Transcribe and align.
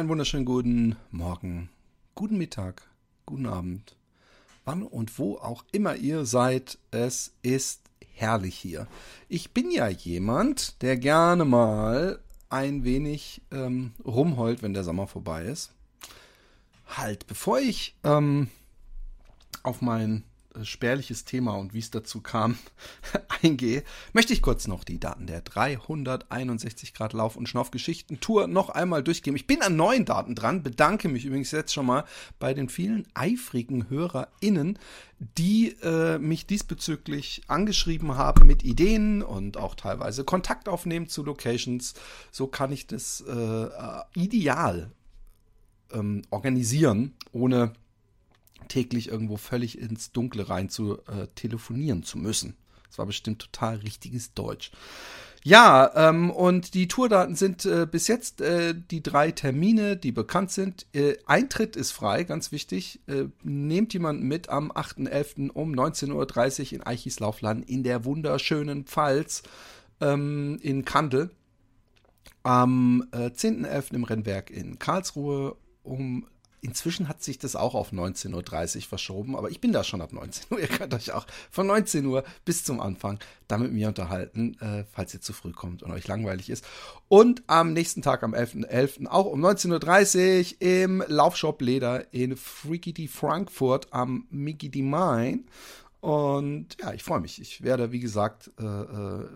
Einen 0.00 0.08
wunderschönen 0.08 0.46
guten 0.46 0.96
Morgen, 1.10 1.68
guten 2.14 2.38
Mittag, 2.38 2.88
guten 3.26 3.44
Abend, 3.44 3.96
wann 4.64 4.82
und 4.82 5.18
wo 5.18 5.36
auch 5.36 5.62
immer 5.72 5.94
ihr 5.94 6.24
seid, 6.24 6.78
es 6.90 7.34
ist 7.42 7.82
herrlich 8.14 8.56
hier. 8.56 8.86
Ich 9.28 9.50
bin 9.50 9.70
ja 9.70 9.88
jemand, 9.88 10.80
der 10.80 10.96
gerne 10.96 11.44
mal 11.44 12.18
ein 12.48 12.82
wenig 12.82 13.42
ähm, 13.50 13.92
rumheult, 14.02 14.62
wenn 14.62 14.72
der 14.72 14.84
Sommer 14.84 15.06
vorbei 15.06 15.44
ist. 15.44 15.74
Halt, 16.86 17.26
bevor 17.26 17.58
ich 17.58 17.94
ähm, 18.02 18.48
auf 19.62 19.82
mein 19.82 20.24
äh, 20.24 20.29
spärliches 20.62 21.24
Thema 21.24 21.52
und 21.52 21.74
wie 21.74 21.78
es 21.78 21.90
dazu 21.90 22.20
kam, 22.20 22.58
eingehe, 23.42 23.84
möchte 24.12 24.32
ich 24.32 24.42
kurz 24.42 24.66
noch 24.66 24.84
die 24.84 24.98
Daten 24.98 25.26
der 25.26 25.40
361 25.42 26.94
Grad 26.94 27.12
Lauf- 27.12 27.36
und 27.36 27.48
Schnaufgeschichten-Tour 27.48 28.46
noch 28.46 28.70
einmal 28.70 29.02
durchgehen. 29.02 29.36
Ich 29.36 29.46
bin 29.46 29.62
an 29.62 29.76
neuen 29.76 30.04
Daten 30.04 30.34
dran, 30.34 30.62
bedanke 30.62 31.08
mich 31.08 31.24
übrigens 31.24 31.50
jetzt 31.50 31.72
schon 31.72 31.86
mal 31.86 32.04
bei 32.38 32.54
den 32.54 32.68
vielen 32.68 33.06
eifrigen 33.14 33.88
HörerInnen, 33.88 34.78
die 35.38 35.76
äh, 35.82 36.18
mich 36.18 36.46
diesbezüglich 36.46 37.42
angeschrieben 37.46 38.16
haben 38.16 38.46
mit 38.46 38.64
Ideen 38.64 39.22
und 39.22 39.56
auch 39.56 39.74
teilweise 39.74 40.24
Kontakt 40.24 40.68
aufnehmen 40.68 41.08
zu 41.08 41.22
Locations. 41.22 41.94
So 42.30 42.46
kann 42.46 42.72
ich 42.72 42.86
das 42.86 43.22
äh, 43.26 43.32
äh 43.32 44.02
ideal 44.14 44.90
ähm, 45.92 46.22
organisieren, 46.30 47.14
ohne 47.32 47.72
täglich 48.68 49.08
irgendwo 49.08 49.36
völlig 49.36 49.78
ins 49.78 50.12
Dunkle 50.12 50.48
rein 50.48 50.68
zu 50.68 50.98
äh, 51.06 51.26
telefonieren 51.34 52.02
zu 52.02 52.18
müssen. 52.18 52.56
Das 52.88 52.98
war 52.98 53.06
bestimmt 53.06 53.40
total 53.40 53.76
richtiges 53.76 54.34
Deutsch. 54.34 54.72
Ja, 55.42 55.90
ähm, 55.94 56.30
und 56.30 56.74
die 56.74 56.86
Tourdaten 56.86 57.34
sind 57.34 57.64
äh, 57.64 57.86
bis 57.90 58.08
jetzt 58.08 58.42
äh, 58.42 58.74
die 58.74 59.02
drei 59.02 59.30
Termine, 59.30 59.96
die 59.96 60.12
bekannt 60.12 60.50
sind. 60.50 60.86
Äh, 60.92 61.16
Eintritt 61.24 61.76
ist 61.76 61.92
frei, 61.92 62.24
ganz 62.24 62.52
wichtig. 62.52 63.00
Äh, 63.06 63.28
nehmt 63.42 63.94
jemanden 63.94 64.28
mit 64.28 64.50
am 64.50 64.70
8.11. 64.70 65.50
um 65.50 65.72
19.30 65.72 66.12
Uhr 66.12 66.72
in 66.74 66.82
Eichislaufland 66.82 67.70
in 67.70 67.84
der 67.84 68.04
wunderschönen 68.04 68.84
Pfalz 68.84 69.42
ähm, 70.02 70.58
in 70.60 70.84
Kandel. 70.84 71.30
Am 72.42 73.06
äh, 73.12 73.28
10.11. 73.28 73.94
im 73.94 74.04
Rennwerk 74.04 74.50
in 74.50 74.78
Karlsruhe 74.78 75.56
um 75.82 76.26
Inzwischen 76.62 77.08
hat 77.08 77.22
sich 77.22 77.38
das 77.38 77.56
auch 77.56 77.74
auf 77.74 77.92
19.30 77.92 78.76
Uhr 78.76 78.82
verschoben, 78.82 79.36
aber 79.36 79.50
ich 79.50 79.60
bin 79.60 79.72
da 79.72 79.82
schon 79.82 80.00
ab 80.00 80.12
19 80.12 80.44
Uhr. 80.50 80.60
Ihr 80.60 80.68
könnt 80.68 80.92
euch 80.94 81.12
auch 81.12 81.26
von 81.50 81.66
19 81.66 82.04
Uhr 82.06 82.24
bis 82.44 82.64
zum 82.64 82.80
Anfang 82.80 83.18
da 83.48 83.58
mit 83.58 83.72
mir 83.72 83.88
unterhalten, 83.88 84.56
äh, 84.60 84.84
falls 84.92 85.14
ihr 85.14 85.20
zu 85.20 85.32
früh 85.32 85.52
kommt 85.52 85.82
und 85.82 85.90
euch 85.90 86.06
langweilig 86.06 86.50
ist. 86.50 86.64
Und 87.08 87.42
am 87.46 87.72
nächsten 87.72 88.02
Tag, 88.02 88.22
am 88.22 88.34
11.11., 88.34 88.68
.11., 88.68 89.06
auch 89.06 89.26
um 89.26 89.44
19.30 89.44 90.54
Uhr 90.54 90.62
im 90.62 91.04
Laufshop 91.06 91.62
Leder 91.62 92.12
in 92.12 92.36
Freaky 92.36 92.92
D 92.92 93.08
Frankfurt 93.08 93.92
am 93.92 94.26
Mickey 94.30 94.68
D 94.68 94.82
Mine. 94.82 95.44
Und 96.00 96.76
ja, 96.80 96.92
ich 96.92 97.02
freue 97.02 97.20
mich. 97.20 97.40
Ich 97.40 97.62
werde, 97.62 97.92
wie 97.92 98.00
gesagt, 98.00 98.50
äh, 98.58 98.64
äh 98.64 99.28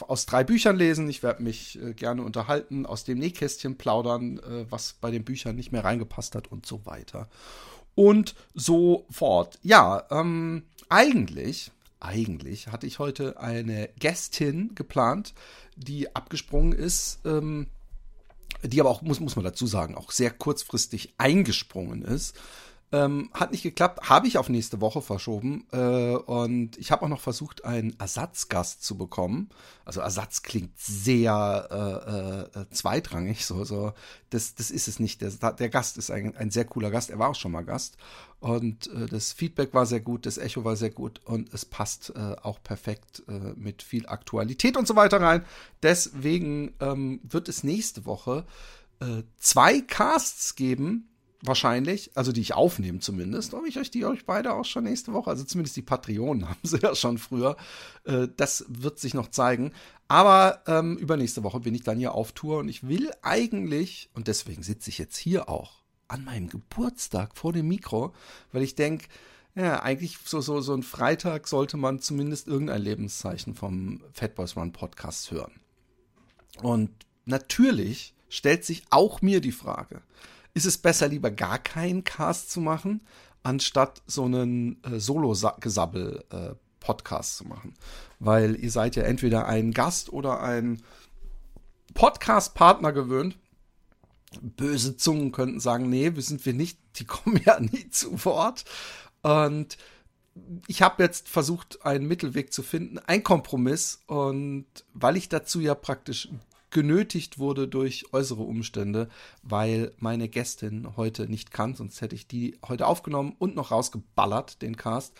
aus 0.00 0.26
drei 0.26 0.44
Büchern 0.44 0.76
lesen. 0.76 1.08
Ich 1.08 1.22
werde 1.22 1.42
mich 1.42 1.80
äh, 1.80 1.94
gerne 1.94 2.22
unterhalten, 2.22 2.86
aus 2.86 3.04
dem 3.04 3.18
Nähkästchen 3.18 3.76
plaudern, 3.76 4.38
äh, 4.38 4.66
was 4.70 4.94
bei 5.00 5.10
den 5.10 5.24
Büchern 5.24 5.56
nicht 5.56 5.72
mehr 5.72 5.84
reingepasst 5.84 6.34
hat 6.34 6.50
und 6.50 6.66
so 6.66 6.84
weiter. 6.86 7.28
Und 7.94 8.34
so 8.54 9.06
fort. 9.10 9.58
Ja, 9.62 10.06
ähm, 10.10 10.64
eigentlich, 10.88 11.72
eigentlich 12.00 12.68
hatte 12.68 12.86
ich 12.86 12.98
heute 12.98 13.40
eine 13.40 13.88
Gästin 13.98 14.74
geplant, 14.74 15.34
die 15.76 16.14
abgesprungen 16.14 16.72
ist, 16.72 17.20
ähm, 17.24 17.66
die 18.62 18.80
aber 18.80 18.90
auch, 18.90 19.02
muss, 19.02 19.20
muss 19.20 19.36
man 19.36 19.44
dazu 19.44 19.66
sagen, 19.66 19.94
auch 19.94 20.10
sehr 20.10 20.30
kurzfristig 20.30 21.14
eingesprungen 21.18 22.02
ist. 22.02 22.36
Ähm, 22.90 23.28
hat 23.34 23.52
nicht 23.52 23.62
geklappt, 23.62 24.08
habe 24.08 24.26
ich 24.28 24.38
auf 24.38 24.48
nächste 24.48 24.80
Woche 24.80 25.02
verschoben. 25.02 25.66
Äh, 25.72 26.16
und 26.16 26.78
ich 26.78 26.90
habe 26.90 27.04
auch 27.04 27.08
noch 27.08 27.20
versucht, 27.20 27.66
einen 27.66 27.94
Ersatzgast 28.00 28.82
zu 28.82 28.96
bekommen. 28.96 29.50
Also 29.84 30.00
Ersatz 30.00 30.42
klingt 30.42 30.78
sehr 30.78 32.48
äh, 32.54 32.60
äh, 32.60 32.70
zweitrangig. 32.70 33.44
So, 33.44 33.64
so. 33.64 33.92
Das, 34.30 34.54
das 34.54 34.70
ist 34.70 34.88
es 34.88 35.00
nicht. 35.00 35.20
Der, 35.20 35.30
der 35.52 35.68
Gast 35.68 35.98
ist 35.98 36.10
ein, 36.10 36.34
ein 36.34 36.50
sehr 36.50 36.64
cooler 36.64 36.90
Gast. 36.90 37.10
Er 37.10 37.18
war 37.18 37.28
auch 37.28 37.34
schon 37.34 37.52
mal 37.52 37.64
Gast. 37.64 37.98
Und 38.40 38.86
äh, 38.94 39.04
das 39.06 39.32
Feedback 39.32 39.74
war 39.74 39.84
sehr 39.84 40.00
gut, 40.00 40.24
das 40.24 40.38
Echo 40.38 40.64
war 40.64 40.76
sehr 40.76 40.90
gut 40.90 41.20
und 41.24 41.52
es 41.52 41.64
passt 41.64 42.12
äh, 42.16 42.36
auch 42.42 42.62
perfekt 42.62 43.22
äh, 43.28 43.52
mit 43.56 43.82
viel 43.82 44.06
Aktualität 44.06 44.76
und 44.76 44.86
so 44.86 44.96
weiter 44.96 45.20
rein. 45.20 45.44
Deswegen 45.82 46.72
ähm, 46.80 47.20
wird 47.22 47.48
es 47.48 47.64
nächste 47.64 48.06
Woche 48.06 48.44
zwei 49.38 49.80
Casts 49.80 50.56
geben 50.56 51.07
wahrscheinlich, 51.42 52.10
also 52.14 52.32
die 52.32 52.40
ich 52.40 52.54
aufnehme 52.54 52.98
zumindest, 52.98 53.54
ob 53.54 53.66
ich 53.66 53.78
euch 53.78 53.90
die 53.90 54.04
euch 54.04 54.26
beide 54.26 54.54
auch 54.54 54.64
schon 54.64 54.84
nächste 54.84 55.12
Woche, 55.12 55.30
also 55.30 55.44
zumindest 55.44 55.76
die 55.76 55.82
Patreonen 55.82 56.48
haben 56.48 56.60
sie 56.62 56.78
ja 56.78 56.94
schon 56.94 57.18
früher. 57.18 57.56
Äh, 58.04 58.28
das 58.36 58.64
wird 58.68 58.98
sich 58.98 59.14
noch 59.14 59.28
zeigen. 59.28 59.72
Aber 60.08 60.62
ähm, 60.66 60.96
übernächste 60.96 61.44
Woche 61.44 61.60
bin 61.60 61.74
ich 61.74 61.82
dann 61.82 61.98
hier 61.98 62.14
auf 62.14 62.32
Tour 62.32 62.58
und 62.58 62.68
ich 62.68 62.88
will 62.88 63.10
eigentlich, 63.22 64.10
und 64.14 64.26
deswegen 64.26 64.62
sitze 64.62 64.90
ich 64.90 64.98
jetzt 64.98 65.16
hier 65.16 65.48
auch 65.48 65.82
an 66.08 66.24
meinem 66.24 66.48
Geburtstag 66.48 67.36
vor 67.36 67.52
dem 67.52 67.68
Mikro, 67.68 68.14
weil 68.50 68.62
ich 68.62 68.74
denke, 68.74 69.06
ja, 69.54 69.82
eigentlich 69.82 70.18
so, 70.24 70.40
so, 70.40 70.60
so 70.60 70.72
ein 70.72 70.82
Freitag 70.82 71.48
sollte 71.48 71.76
man 71.76 72.00
zumindest 72.00 72.46
irgendein 72.46 72.80
Lebenszeichen 72.80 73.54
vom 73.54 74.02
Fat 74.12 74.34
Boys 74.34 74.56
Run 74.56 74.72
Podcast 74.72 75.30
hören. 75.30 75.52
Und 76.62 76.90
natürlich 77.24 78.14
stellt 78.28 78.64
sich 78.64 78.84
auch 78.90 79.20
mir 79.20 79.40
die 79.40 79.52
Frage, 79.52 80.02
ist 80.58 80.66
es 80.66 80.78
besser, 80.78 81.06
lieber 81.06 81.30
gar 81.30 81.60
keinen 81.60 82.02
Cast 82.02 82.50
zu 82.50 82.60
machen, 82.60 83.02
anstatt 83.44 84.02
so 84.08 84.24
einen 84.24 84.82
äh, 84.82 84.98
Solo-Gesabbel-Podcast 84.98 87.34
äh, 87.34 87.36
zu 87.38 87.44
machen. 87.44 87.74
Weil 88.18 88.56
ihr 88.56 88.72
seid 88.72 88.96
ja 88.96 89.04
entweder 89.04 89.46
ein 89.46 89.70
Gast 89.70 90.12
oder 90.12 90.42
ein 90.42 90.82
Podcast-Partner 91.94 92.92
gewöhnt. 92.92 93.38
Böse 94.40 94.96
Zungen 94.96 95.30
könnten 95.30 95.60
sagen, 95.60 95.88
nee, 95.88 96.16
wir 96.16 96.22
sind 96.22 96.44
wir 96.44 96.54
nicht, 96.54 96.80
die 96.96 97.04
kommen 97.04 97.40
ja 97.44 97.60
nie 97.60 97.88
zu 97.90 98.24
Wort. 98.24 98.64
Und 99.22 99.78
ich 100.66 100.82
habe 100.82 101.04
jetzt 101.04 101.28
versucht, 101.28 101.86
einen 101.86 102.08
Mittelweg 102.08 102.52
zu 102.52 102.64
finden, 102.64 102.98
ein 102.98 103.22
Kompromiss. 103.22 104.00
Und 104.08 104.66
weil 104.92 105.16
ich 105.16 105.28
dazu 105.28 105.60
ja 105.60 105.76
praktisch 105.76 106.28
genötigt 106.70 107.38
wurde 107.38 107.68
durch 107.68 108.12
äußere 108.12 108.42
Umstände, 108.42 109.08
weil 109.42 109.92
meine 109.98 110.28
Gästin 110.28 110.96
heute 110.96 111.28
nicht 111.28 111.50
kann, 111.50 111.74
sonst 111.74 112.00
hätte 112.00 112.14
ich 112.14 112.26
die 112.26 112.58
heute 112.66 112.86
aufgenommen 112.86 113.34
und 113.38 113.56
noch 113.56 113.70
rausgeballert, 113.70 114.62
den 114.62 114.76
Cast, 114.76 115.14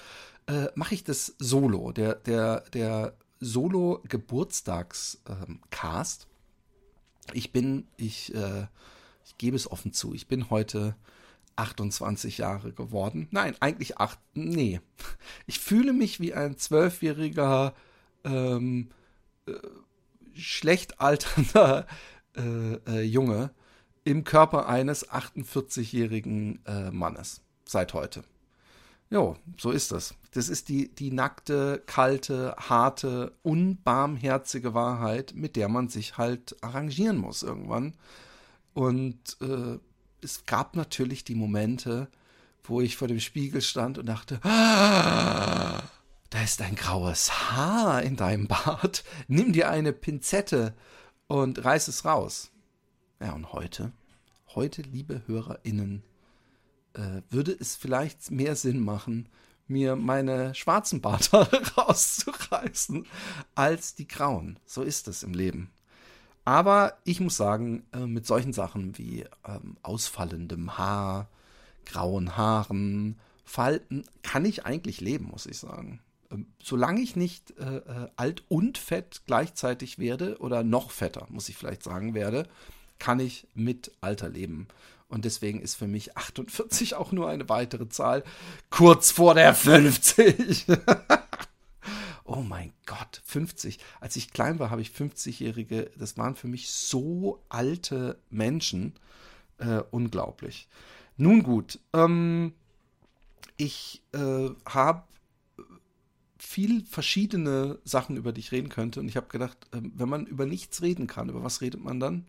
äh, 0.47 0.69
mache 0.75 0.95
ich 0.95 1.05
das 1.05 1.35
solo. 1.39 1.93
Der, 1.93 2.15
der, 2.15 2.61
der 2.73 3.15
Solo-Geburtstags-Cast. 3.41 6.23
Ähm, 6.23 6.29
ich 7.35 7.53
bin, 7.53 7.87
ich, 7.97 8.35
äh, 8.35 8.67
ich 9.25 9.39
gebe 9.39 9.57
es 9.57 9.71
offen 9.71 9.93
zu, 9.93 10.15
ich 10.15 10.29
bin 10.29 10.51
heute 10.51 10.97
28 11.57 12.39
Jahre 12.39 12.73
geworden. 12.73 13.29
Nein, 13.31 13.55
eigentlich 13.61 13.99
acht. 13.99 14.19
Nee. 14.35 14.81
Ich 15.47 15.59
fühle 15.59 15.93
mich 15.93 16.21
wie 16.21 16.33
ein 16.33 16.57
zwölfjähriger 16.57 17.75
ähm, 18.25 18.89
äh, 19.47 19.53
schlecht 20.39 21.01
alternder 21.01 21.87
äh, 22.37 22.75
äh, 22.87 23.03
Junge 23.03 23.51
im 24.05 24.25
Körper 24.25 24.69
eines 24.69 25.11
48-jährigen 25.11 26.65
äh, 26.65 26.91
Mannes 26.91 27.43
seit 27.65 27.93
heute. 27.93 28.25
Jo, 29.11 29.37
so 29.59 29.71
ist 29.71 29.93
das. 29.93 30.15
Das 30.33 30.49
ist 30.49 30.69
die, 30.69 30.95
die 30.95 31.11
nackte, 31.11 31.83
kalte, 31.87 32.55
harte, 32.59 33.33
unbarmherzige 33.43 34.75
Wahrheit, 34.75 35.33
mit 35.35 35.57
der 35.57 35.69
man 35.69 35.89
sich 35.89 36.19
halt 36.19 36.57
arrangieren 36.63 37.17
muss 37.17 37.43
irgendwann. 37.43 37.95
Und 38.75 39.37
äh, 39.41 39.79
es 40.23 40.45
gab 40.45 40.77
natürlich 40.77 41.25
die 41.25 41.35
Momente, 41.35 42.09
wo 42.65 42.81
ich 42.81 42.97
vor 42.97 43.09
dem 43.09 43.21
Spiegel 43.21 43.63
stand 43.63 43.99
und 43.99 44.07
dachte, 44.07 44.41
ah, 44.43 45.83
da 46.31 46.43
ist 46.43 46.61
ein 46.61 46.75
graues 46.75 47.51
Haar 47.51 48.03
in 48.03 48.17
deinem 48.17 48.49
Bart. 48.49 49.05
Nimm 49.29 49.53
dir 49.53 49.71
eine 49.71 49.93
Pinzette 49.93 50.75
und 51.27 51.65
reiß 51.65 51.89
es 51.89 52.05
raus. 52.05 52.51
Ja, 53.21 53.33
und 53.33 53.53
heute, 53.53 53.93
heute, 54.55 54.83
liebe 54.83 55.23
HörerInnen, 55.27 56.03
äh, 56.95 57.23
würde 57.31 57.57
es 57.59 57.77
vielleicht 57.77 58.31
mehr 58.31 58.57
Sinn 58.57 58.81
machen, 58.81 59.29
mir 59.67 59.97
meine 59.97 60.55
schwarzen 60.55 61.01
Barthaare 61.01 61.63
rauszureißen, 61.77 63.07
als 63.55 63.95
die 63.95 64.07
grauen. 64.07 64.59
So 64.67 64.83
ist 64.83 65.09
es 65.09 65.23
im 65.23 65.35
Leben. 65.35 65.71
Aber 66.45 66.99
ich 67.05 67.21
muss 67.21 67.37
sagen, 67.37 67.85
äh, 67.93 68.07
mit 68.07 68.27
solchen 68.27 68.53
Sachen 68.53 68.97
wie 68.97 69.25
ähm, 69.47 69.77
ausfallendem 69.83 70.79
Haar, 70.79 71.29
grauen 71.85 72.37
Haaren, 72.37 73.19
Falten, 73.45 74.05
kann 74.23 74.45
ich 74.45 74.67
eigentlich 74.67 75.01
leben, 75.01 75.27
muss 75.27 75.47
ich 75.47 75.59
sagen. 75.59 76.01
Ähm, 76.31 76.47
solange 76.63 77.01
ich 77.01 77.17
nicht 77.17 77.53
äh, 77.59 77.77
äh, 77.77 78.09
alt 78.17 78.45
und 78.49 78.79
fett 78.79 79.23
gleichzeitig 79.27 79.99
werde 79.99 80.39
oder 80.39 80.63
noch 80.63 80.91
fetter, 80.91 81.27
muss 81.31 81.49
ich 81.49 81.57
vielleicht 81.57 81.83
sagen, 81.83 82.15
werde, 82.15 82.47
kann 82.99 83.21
ich 83.21 83.47
mit 83.55 83.93
Alter 84.01 84.29
leben. 84.29 84.69
Und 85.09 85.25
deswegen 85.25 85.61
ist 85.61 85.77
für 85.77 85.87
mich 85.87 86.17
48 86.17 86.95
auch 86.95 87.13
nur 87.13 87.29
eine 87.29 87.49
weitere 87.49 87.89
Zahl. 87.89 88.25
Kurz 88.69 89.11
vor 89.11 89.35
der 89.35 89.55
50. 89.55 90.67
oh 92.25 92.43
mein 92.43 92.73
Gott, 92.85 93.23
50. 93.25 93.79
Als 94.01 94.17
ich 94.17 94.33
klein 94.33 94.59
war, 94.59 94.71
habe 94.71 94.83
ich 94.83 94.91
50-Jährige, 94.91 95.91
das 95.97 96.19
waren 96.19 96.37
für 96.37 96.49
mich 96.49 96.71
so 96.71 97.43
alte 97.49 98.19
Menschen. 98.29 98.95
Äh, 99.57 99.83
unglaublich. 99.91 100.69
Nun 101.17 101.43
gut, 101.43 101.81
ähm, 101.93 102.53
ich 103.57 104.03
äh, 104.13 104.51
habe 104.67 105.03
viel 106.39 106.85
verschiedene 106.85 107.79
Sachen, 107.85 108.17
über 108.17 108.33
die 108.33 108.41
ich 108.41 108.53
reden 108.53 108.69
könnte. 108.69 109.01
Und 109.01 109.09
ich 109.09 109.17
habe 109.17 109.29
gedacht, 109.29 109.57
äh, 109.73 109.81
wenn 109.83 110.09
man 110.09 110.27
über 110.27 110.47
nichts 110.47 110.83
reden 110.83 111.07
kann, 111.07 111.29
über 111.29 111.43
was 111.43 111.61
redet 111.61 111.83
man 111.83 112.01
dann? 112.01 112.27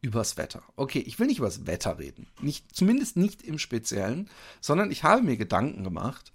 Übers 0.00 0.36
Wetter. 0.36 0.62
Okay, 0.76 1.00
ich 1.00 1.18
will 1.18 1.26
nicht 1.26 1.38
übers 1.38 1.66
Wetter 1.66 1.98
reden. 1.98 2.26
Nicht, 2.40 2.76
zumindest 2.76 3.16
nicht 3.16 3.42
im 3.42 3.58
Speziellen, 3.58 4.28
sondern 4.60 4.90
ich 4.90 5.02
habe 5.02 5.22
mir 5.22 5.38
Gedanken 5.38 5.82
gemacht, 5.82 6.32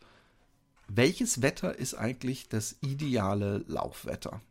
welches 0.88 1.44
Wetter 1.44 1.78
ist 1.78 1.94
eigentlich 1.94 2.50
das 2.50 2.78
ideale 2.82 3.64
Laufwetter? 3.68 4.42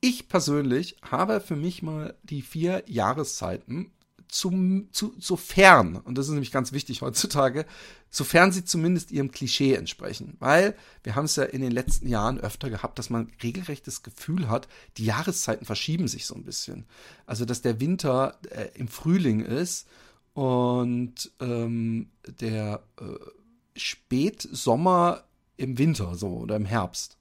Ich 0.00 0.28
persönlich 0.28 0.96
habe 1.02 1.40
für 1.40 1.56
mich 1.56 1.82
mal 1.82 2.14
die 2.22 2.42
vier 2.42 2.84
Jahreszeiten 2.86 3.90
zum, 4.28 4.88
zu, 4.92 5.14
sofern, 5.18 5.96
und 5.96 6.16
das 6.18 6.26
ist 6.26 6.32
nämlich 6.32 6.52
ganz 6.52 6.72
wichtig 6.72 7.02
heutzutage, 7.02 7.66
sofern 8.12 8.52
sie 8.52 8.64
zumindest 8.64 9.10
ihrem 9.10 9.32
Klischee 9.32 9.74
entsprechen. 9.74 10.36
Weil 10.38 10.76
wir 11.02 11.16
haben 11.16 11.24
es 11.24 11.34
ja 11.34 11.44
in 11.44 11.62
den 11.62 11.72
letzten 11.72 12.06
Jahren 12.06 12.38
öfter 12.38 12.70
gehabt, 12.70 12.98
dass 12.98 13.10
man 13.10 13.32
regelrecht 13.42 13.86
das 13.86 14.02
Gefühl 14.02 14.48
hat, 14.48 14.68
die 14.98 15.06
Jahreszeiten 15.06 15.64
verschieben 15.64 16.06
sich 16.06 16.26
so 16.26 16.34
ein 16.34 16.44
bisschen. 16.44 16.84
Also, 17.26 17.44
dass 17.44 17.62
der 17.62 17.80
Winter 17.80 18.38
äh, 18.50 18.68
im 18.74 18.86
Frühling 18.86 19.40
ist 19.40 19.88
und 20.34 21.32
ähm, 21.40 22.10
der 22.40 22.84
äh, 23.00 23.04
Spätsommer 23.76 25.24
im 25.56 25.78
Winter 25.78 26.14
so 26.14 26.28
oder 26.36 26.56
im 26.56 26.66
Herbst. 26.66 27.16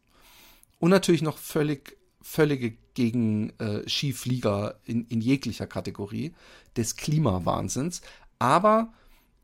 Und 0.77 0.91
natürlich 0.91 1.21
noch 1.21 1.37
völlig 1.37 1.97
völlige 2.21 2.75
gegen 2.93 3.51
äh, 3.59 3.87
Skiflieger 3.87 4.75
in, 4.83 5.05
in 5.07 5.21
jeglicher 5.21 5.67
Kategorie 5.67 6.33
des 6.75 6.97
Klimawahnsinns. 6.97 8.01
Aber 8.39 8.93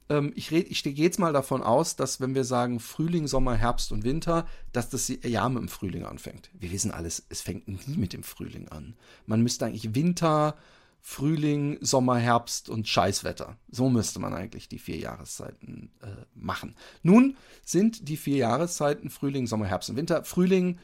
ähm, 0.10 0.32
ich, 0.36 0.52
ich 0.52 0.84
gehe 0.84 0.94
jetzt 0.94 1.20
mal 1.20 1.34
davon 1.34 1.62
aus, 1.62 1.96
dass 1.96 2.20
wenn 2.20 2.36
wir 2.36 2.44
sagen 2.44 2.80
Frühling, 2.80 3.28
Sommer, 3.28 3.56
Herbst 3.56 3.92
und 3.92 4.04
Winter, 4.04 4.46
dass 4.72 4.90
das 4.90 5.08
Jahr 5.08 5.50
mit 5.50 5.62
dem 5.62 5.70
Frühling 5.70 6.06
anfängt. 6.06 6.50
Wir 6.54 6.72
wissen 6.72 6.92
alles, 6.92 7.26
es 7.30 7.42
fängt 7.42 7.68
nie 7.68 7.98
mit 7.98 8.14
dem 8.14 8.24
Frühling 8.24 8.68
an. 8.70 8.96
Man 9.26 9.42
müsste 9.42 9.66
eigentlich 9.66 9.96
Winter, 9.96 10.56
Frühling, 11.02 11.78
Sommer, 11.82 12.18
Herbst 12.18 12.70
und 12.70 12.88
Scheißwetter. 12.88 13.58
So 13.70 13.90
müsste 13.90 14.20
man 14.20 14.34
eigentlich 14.34 14.68
die 14.68 14.80
vier 14.80 14.98
Jahreszeiten 14.98 15.92
äh, 16.02 16.08
machen. 16.34 16.76
Nun 17.04 17.38
sind 17.64 18.10
die 18.10 18.18
vier 18.18 18.38
Jahreszeiten 18.38 19.10
Frühling, 19.10 19.48
Sommer, 19.48 19.68
Herbst 19.68 19.90
und 19.90 19.96
Winter. 19.96 20.24
Frühling 20.24 20.80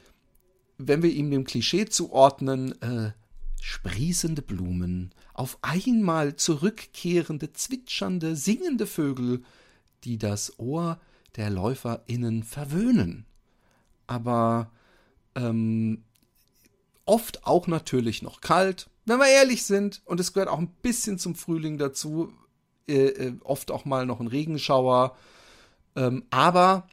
wenn 0.77 1.03
wir 1.03 1.11
ihm 1.11 1.31
dem 1.31 1.43
Klischee 1.43 1.85
zuordnen, 1.85 2.81
äh, 2.81 3.11
sprießende 3.63 4.41
Blumen, 4.41 5.13
auf 5.33 5.57
einmal 5.61 6.35
zurückkehrende, 6.35 7.53
zwitschernde, 7.53 8.35
singende 8.35 8.85
Vögel, 8.85 9.41
die 10.03 10.17
das 10.17 10.59
Ohr 10.59 10.99
der 11.37 11.49
LäuferInnen 11.49 12.43
verwöhnen. 12.43 13.25
Aber 14.05 14.69
ähm, 15.35 16.03
oft 17.05 17.47
auch 17.47 17.67
natürlich 17.67 18.21
noch 18.21 18.41
kalt, 18.41 18.89
wenn 19.05 19.19
wir 19.19 19.29
ehrlich 19.29 19.63
sind, 19.63 20.01
und 20.03 20.19
es 20.19 20.33
gehört 20.33 20.49
auch 20.49 20.59
ein 20.59 20.75
bisschen 20.81 21.17
zum 21.17 21.33
Frühling 21.33 21.77
dazu, 21.77 22.33
äh, 22.89 23.05
äh, 23.05 23.33
oft 23.45 23.71
auch 23.71 23.85
mal 23.85 24.05
noch 24.05 24.19
ein 24.19 24.27
Regenschauer. 24.27 25.15
Ähm, 25.95 26.25
aber 26.31 26.89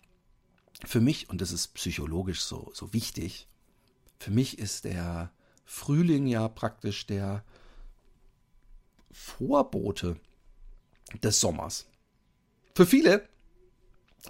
für 0.85 1.01
mich, 1.01 1.31
und 1.31 1.41
das 1.41 1.51
ist 1.51 1.75
psychologisch 1.75 2.43
so, 2.43 2.71
so 2.75 2.93
wichtig, 2.93 3.49
für 4.21 4.31
mich 4.31 4.61
ist 4.61 4.85
der 4.85 5.33
Frühling 5.73 6.27
ja 6.27 6.49
praktisch 6.49 7.07
der 7.07 7.45
Vorbote 9.13 10.17
des 11.23 11.39
Sommers. 11.39 11.87
Für 12.75 12.87
viele 12.87 13.29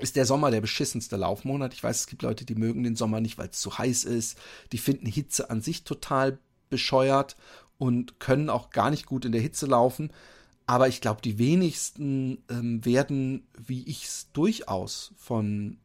ist 0.00 0.16
der 0.16 0.26
Sommer 0.26 0.50
der 0.50 0.61
beschissenste 0.61 1.16
Laufmonat. 1.16 1.73
Ich 1.73 1.82
weiß, 1.82 2.00
es 2.00 2.06
gibt 2.09 2.20
Leute, 2.20 2.44
die 2.44 2.56
mögen 2.56 2.82
den 2.82 2.94
Sommer 2.94 3.23
nicht, 3.23 3.38
weil 3.38 3.49
es 3.49 3.59
zu 3.59 3.78
heiß 3.78 4.04
ist. 4.04 4.38
Die 4.73 4.78
finden 4.78 5.06
Hitze 5.06 5.49
an 5.49 5.62
sich 5.62 5.85
total 5.85 6.38
bescheuert 6.68 7.38
und 7.78 8.20
können 8.20 8.50
auch 8.50 8.68
gar 8.68 8.90
nicht 8.90 9.06
gut 9.06 9.25
in 9.25 9.32
der 9.32 9.40
Hitze 9.40 9.64
laufen. 9.64 10.12
Aber 10.66 10.88
ich 10.88 11.00
glaube, 11.00 11.23
die 11.23 11.38
wenigsten 11.38 12.44
ähm, 12.50 12.85
werden, 12.85 13.49
wie 13.56 13.85
ich 13.85 14.04
es 14.04 14.30
durchaus 14.35 15.14
von 15.16 15.78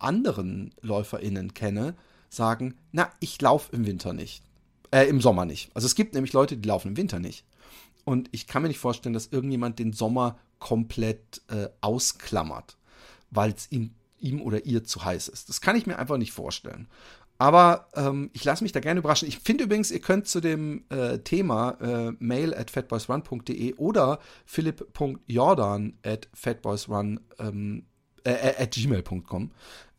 anderen 0.00 0.74
LäuferInnen 0.82 1.54
kenne, 1.54 1.94
sagen, 2.28 2.74
na, 2.90 3.12
ich 3.20 3.40
laufe 3.40 3.74
im 3.74 3.86
Winter 3.86 4.12
nicht. 4.12 4.49
Äh, 4.90 5.04
im 5.04 5.20
Sommer 5.20 5.44
nicht. 5.44 5.70
Also 5.74 5.86
es 5.86 5.94
gibt 5.94 6.14
nämlich 6.14 6.32
Leute, 6.32 6.56
die 6.56 6.68
laufen 6.68 6.88
im 6.88 6.96
Winter 6.96 7.20
nicht. 7.20 7.44
Und 8.04 8.28
ich 8.32 8.46
kann 8.46 8.62
mir 8.62 8.68
nicht 8.68 8.78
vorstellen, 8.78 9.12
dass 9.12 9.28
irgendjemand 9.28 9.78
den 9.78 9.92
Sommer 9.92 10.38
komplett 10.58 11.42
äh, 11.48 11.68
ausklammert, 11.80 12.76
weil 13.30 13.52
es 13.52 13.70
ihm, 13.70 13.94
ihm 14.18 14.42
oder 14.42 14.64
ihr 14.66 14.84
zu 14.84 15.04
heiß 15.04 15.28
ist. 15.28 15.48
Das 15.48 15.60
kann 15.60 15.76
ich 15.76 15.86
mir 15.86 15.98
einfach 15.98 16.16
nicht 16.16 16.32
vorstellen. 16.32 16.88
Aber 17.38 17.88
ähm, 17.94 18.30
ich 18.34 18.44
lasse 18.44 18.62
mich 18.62 18.72
da 18.72 18.80
gerne 18.80 19.00
überraschen. 19.00 19.26
Ich 19.26 19.38
finde 19.38 19.64
übrigens, 19.64 19.90
ihr 19.90 20.00
könnt 20.00 20.28
zu 20.28 20.40
dem 20.40 20.84
äh, 20.90 21.18
Thema 21.20 21.70
äh, 21.80 22.12
mail 22.18 22.52
at 22.52 22.70
fatboysrun.de 22.70 23.74
oder 23.76 24.18
philipp.jordan 24.44 25.94
at 26.04 26.28
fatboysrun 26.34 27.20
ähm, 27.38 27.86
äh, 28.24 28.32
äh 28.32 28.62
at 28.62 28.72
gmail.com 28.72 29.52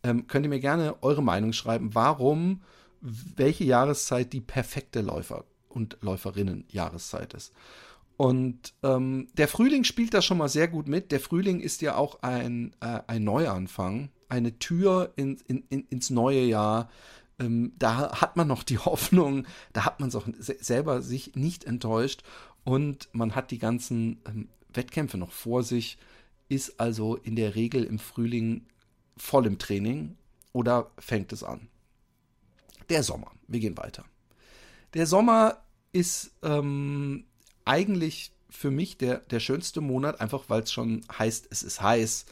ähm, 0.03 0.27
könnt 0.27 0.45
ihr 0.45 0.49
mir 0.49 0.59
gerne 0.59 1.01
eure 1.01 1.23
Meinung 1.23 1.53
schreiben, 1.53 1.95
warum 1.95 2.61
welche 3.01 3.63
Jahreszeit 3.63 4.33
die 4.33 4.41
perfekte 4.41 5.01
Läufer- 5.01 5.45
und 5.69 5.97
Läuferinnen-Jahreszeit 6.01 7.33
ist. 7.33 7.53
Und 8.17 8.73
ähm, 8.83 9.27
der 9.33 9.47
Frühling 9.47 9.83
spielt 9.83 10.13
da 10.13 10.21
schon 10.21 10.37
mal 10.37 10.49
sehr 10.49 10.67
gut 10.67 10.87
mit. 10.87 11.11
Der 11.11 11.19
Frühling 11.19 11.59
ist 11.59 11.81
ja 11.81 11.95
auch 11.95 12.21
ein, 12.21 12.75
äh, 12.79 12.99
ein 13.07 13.23
Neuanfang, 13.23 14.09
eine 14.29 14.59
Tür 14.59 15.11
in, 15.15 15.39
in, 15.47 15.63
in, 15.69 15.87
ins 15.89 16.11
neue 16.11 16.43
Jahr. 16.43 16.89
ähm, 17.39 17.73
da 17.79 18.21
hat 18.21 18.37
man 18.37 18.47
noch 18.47 18.61
die 18.61 18.77
Hoffnung, 18.85 19.47
da 19.73 19.85
hat 19.85 19.99
man 19.99 20.09
es 20.09 20.15
auch 20.15 20.27
selber 20.37 21.01
sich 21.01 21.35
nicht 21.35 21.63
enttäuscht 21.63 22.21
und 22.63 23.09
man 23.13 23.33
hat 23.33 23.49
die 23.49 23.57
ganzen 23.57 24.21
ähm, 24.27 24.49
Wettkämpfe 24.71 25.17
noch 25.17 25.31
vor 25.31 25.63
sich, 25.63 25.97
ist 26.47 26.79
also 26.79 27.15
in 27.15 27.35
der 27.35 27.55
Regel 27.55 27.83
im 27.83 27.97
Frühling 27.97 28.67
voll 29.17 29.47
im 29.47 29.57
Training 29.57 30.15
oder 30.53 30.91
fängt 30.99 31.33
es 31.33 31.43
an. 31.43 31.70
Der 32.91 33.03
Sommer, 33.03 33.31
wir 33.47 33.61
gehen 33.61 33.77
weiter. 33.77 34.03
Der 34.95 35.07
Sommer 35.07 35.63
ist 35.93 36.31
ähm, 36.43 37.23
eigentlich 37.63 38.33
für 38.49 38.69
mich 38.69 38.97
der, 38.97 39.19
der 39.19 39.39
schönste 39.39 39.79
Monat, 39.79 40.19
einfach 40.19 40.49
weil 40.49 40.63
es 40.63 40.73
schon 40.73 41.01
heißt, 41.17 41.47
es 41.51 41.63
ist 41.63 41.81
heiß. 41.81 42.25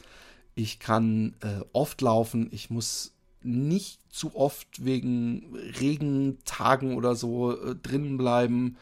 Ich 0.54 0.78
kann 0.78 1.34
äh, 1.40 1.64
oft 1.72 2.02
laufen, 2.02 2.50
ich 2.52 2.68
muss 2.68 3.14
nicht 3.40 4.02
zu 4.12 4.36
oft 4.36 4.84
wegen 4.84 5.56
Regentagen 5.56 6.94
oder 6.94 7.16
so 7.16 7.58
äh, 7.58 7.74
drinnen 7.74 8.18
bleiben. 8.18 8.76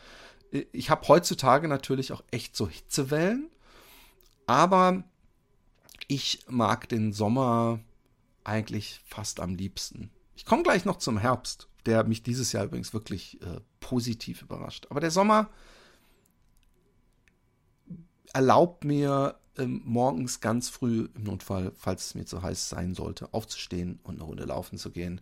Ich 0.72 0.90
habe 0.90 1.06
heutzutage 1.06 1.68
natürlich 1.68 2.10
auch 2.10 2.24
echt 2.32 2.56
so 2.56 2.68
Hitzewellen, 2.68 3.50
aber 4.48 5.04
ich 6.08 6.40
mag 6.48 6.88
den 6.88 7.12
Sommer 7.12 7.78
eigentlich 8.42 9.00
fast 9.04 9.38
am 9.38 9.54
liebsten. 9.54 10.10
Ich 10.38 10.44
komme 10.44 10.62
gleich 10.62 10.84
noch 10.84 10.98
zum 10.98 11.18
Herbst, 11.18 11.66
der 11.84 12.04
mich 12.04 12.22
dieses 12.22 12.52
Jahr 12.52 12.64
übrigens 12.64 12.94
wirklich 12.94 13.42
äh, 13.42 13.58
positiv 13.80 14.42
überrascht. 14.42 14.86
Aber 14.88 15.00
der 15.00 15.10
Sommer 15.10 15.50
erlaubt 18.32 18.84
mir 18.84 19.34
ähm, 19.56 19.82
morgens 19.84 20.38
ganz 20.38 20.68
früh 20.68 21.08
im 21.16 21.24
Notfall, 21.24 21.72
falls 21.74 22.06
es 22.06 22.14
mir 22.14 22.24
zu 22.24 22.40
heiß 22.40 22.68
sein 22.68 22.94
sollte, 22.94 23.34
aufzustehen 23.34 23.98
und 24.04 24.14
eine 24.14 24.22
Runde 24.22 24.44
laufen 24.44 24.78
zu 24.78 24.92
gehen. 24.92 25.20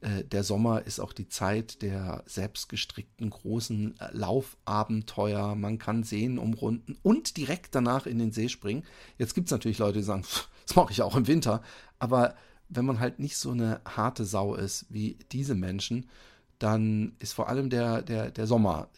Äh, 0.00 0.24
der 0.24 0.42
Sommer 0.42 0.86
ist 0.86 1.00
auch 1.00 1.12
die 1.12 1.28
Zeit 1.28 1.82
der 1.82 2.22
selbstgestrickten 2.24 3.28
großen 3.28 4.00
äh, 4.00 4.08
Laufabenteuer. 4.12 5.54
Man 5.54 5.78
kann 5.78 6.02
Seen 6.02 6.38
umrunden 6.38 6.96
und 7.02 7.36
direkt 7.36 7.74
danach 7.74 8.06
in 8.06 8.18
den 8.18 8.32
See 8.32 8.48
springen. 8.48 8.84
Jetzt 9.18 9.34
gibt 9.34 9.48
es 9.48 9.52
natürlich 9.52 9.76
Leute, 9.76 9.98
die 9.98 10.04
sagen, 10.04 10.24
das 10.66 10.76
mache 10.76 10.92
ich 10.92 11.02
auch 11.02 11.14
im 11.14 11.26
Winter. 11.26 11.62
Aber 11.98 12.34
wenn 12.68 12.84
man 12.84 13.00
halt 13.00 13.18
nicht 13.18 13.36
so 13.36 13.50
eine 13.50 13.80
harte 13.84 14.24
Sau 14.24 14.54
ist 14.54 14.86
wie 14.88 15.18
diese 15.32 15.54
Menschen, 15.54 16.08
dann 16.58 17.14
ist 17.18 17.32
vor 17.32 17.48
allem 17.48 17.70
der, 17.70 18.02
der, 18.02 18.30
der 18.30 18.46
Sommer 18.46 18.88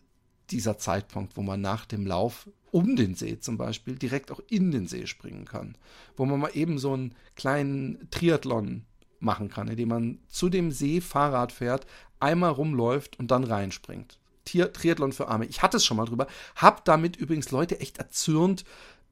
dieser 0.51 0.79
Zeitpunkt, 0.79 1.37
wo 1.37 1.43
man 1.43 1.61
nach 1.61 1.85
dem 1.85 2.07
Lauf 2.07 2.49
um 2.71 2.97
den 2.97 3.15
See 3.15 3.39
zum 3.39 3.59
Beispiel 3.59 3.97
direkt 3.97 4.31
auch 4.31 4.41
in 4.49 4.71
den 4.71 4.87
See 4.87 5.07
springen 5.07 5.45
kann. 5.45 5.77
Wo 6.17 6.25
man 6.25 6.41
mal 6.41 6.51
eben 6.55 6.79
so 6.79 6.93
einen 6.93 7.15
kleinen 7.37 8.09
Triathlon 8.11 8.85
machen 9.21 9.49
kann, 9.49 9.69
indem 9.69 9.89
man 9.89 10.19
zu 10.29 10.49
dem 10.49 10.71
See 10.71 11.01
Fahrrad 11.01 11.53
fährt, 11.53 11.87
einmal 12.21 12.51
rumläuft 12.51 13.19
und 13.19 13.31
dann 13.31 13.45
reinspringt. 13.45 14.19
Triathlon 14.45 15.13
für 15.13 15.29
Arme. 15.29 15.45
Ich 15.47 15.63
hatte 15.63 15.77
es 15.77 15.85
schon 15.85 15.99
mal 15.99 16.07
drüber, 16.07 16.27
hab 16.57 16.85
damit 16.85 17.17
übrigens 17.17 17.51
Leute 17.51 17.81
echt 17.81 17.99
erzürnt, 17.99 18.65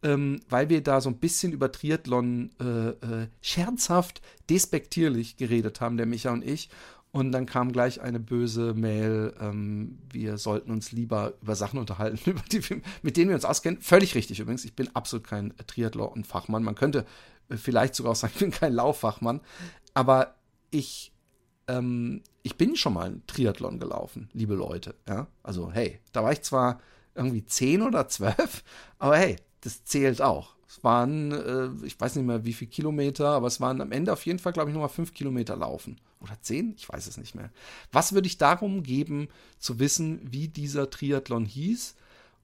ähm, 0.06 0.40
weil 0.48 0.68
wir 0.68 0.82
da 0.82 1.00
so 1.00 1.10
ein 1.10 1.18
bisschen 1.18 1.52
über 1.52 1.72
Triathlon 1.72 2.50
äh, 2.60 2.90
äh, 2.90 3.28
scherzhaft, 3.42 4.22
despektierlich 4.48 5.36
geredet 5.36 5.80
haben, 5.80 5.96
der 5.96 6.06
Micha 6.06 6.30
und 6.32 6.44
ich. 6.44 6.70
Und 7.10 7.32
dann 7.32 7.46
kam 7.46 7.72
gleich 7.72 8.00
eine 8.00 8.20
böse 8.20 8.74
Mail, 8.74 9.34
ähm, 9.40 9.98
wir 10.12 10.38
sollten 10.38 10.70
uns 10.70 10.92
lieber 10.92 11.34
über 11.42 11.56
Sachen 11.56 11.80
unterhalten, 11.80 12.18
über 12.30 12.42
die, 12.52 12.60
mit 13.02 13.16
denen 13.16 13.30
wir 13.30 13.34
uns 13.34 13.44
auskennen. 13.44 13.80
Völlig 13.80 14.14
richtig 14.14 14.38
übrigens, 14.38 14.64
ich 14.64 14.76
bin 14.76 14.94
absolut 14.94 15.26
kein 15.26 15.52
Triathlon-Fachmann. 15.66 16.62
Man 16.62 16.76
könnte 16.76 17.04
äh, 17.48 17.56
vielleicht 17.56 17.96
sogar 17.96 18.12
auch 18.12 18.16
sagen, 18.16 18.32
ich 18.34 18.40
bin 18.40 18.50
kein 18.52 18.74
Lauffachmann. 18.74 19.40
Aber 19.92 20.36
ich, 20.70 21.12
ähm, 21.66 22.22
ich 22.44 22.56
bin 22.56 22.76
schon 22.76 22.94
mal 22.94 23.06
einen 23.06 23.26
Triathlon 23.26 23.80
gelaufen, 23.80 24.28
liebe 24.34 24.54
Leute. 24.54 24.94
Ja? 25.08 25.26
Also 25.42 25.72
hey, 25.72 25.98
da 26.12 26.22
war 26.22 26.30
ich 26.30 26.42
zwar 26.42 26.80
irgendwie 27.16 27.44
zehn 27.44 27.82
oder 27.82 28.06
zwölf, 28.06 28.62
aber 28.98 29.16
hey, 29.16 29.36
das 29.66 29.84
zählt 29.84 30.22
auch. 30.22 30.54
Es 30.68 30.82
waren, 30.82 31.32
äh, 31.32 31.86
ich 31.86 31.98
weiß 32.00 32.16
nicht 32.16 32.24
mehr 32.24 32.44
wie 32.44 32.52
viele 32.52 32.70
Kilometer, 32.70 33.28
aber 33.28 33.46
es 33.46 33.60
waren 33.60 33.80
am 33.80 33.92
Ende 33.92 34.12
auf 34.12 34.26
jeden 34.26 34.38
Fall, 34.38 34.52
glaube 34.52 34.70
ich, 34.70 34.74
nochmal 34.74 34.88
fünf 34.88 35.14
Kilometer 35.14 35.56
laufen. 35.56 36.00
Oder 36.20 36.40
zehn? 36.40 36.74
Ich 36.76 36.88
weiß 36.88 37.06
es 37.06 37.18
nicht 37.18 37.34
mehr. 37.34 37.50
Was 37.92 38.12
würde 38.12 38.26
ich 38.26 38.38
darum 38.38 38.82
geben, 38.82 39.28
zu 39.58 39.78
wissen, 39.78 40.20
wie 40.22 40.48
dieser 40.48 40.90
Triathlon 40.90 41.44
hieß? 41.44 41.94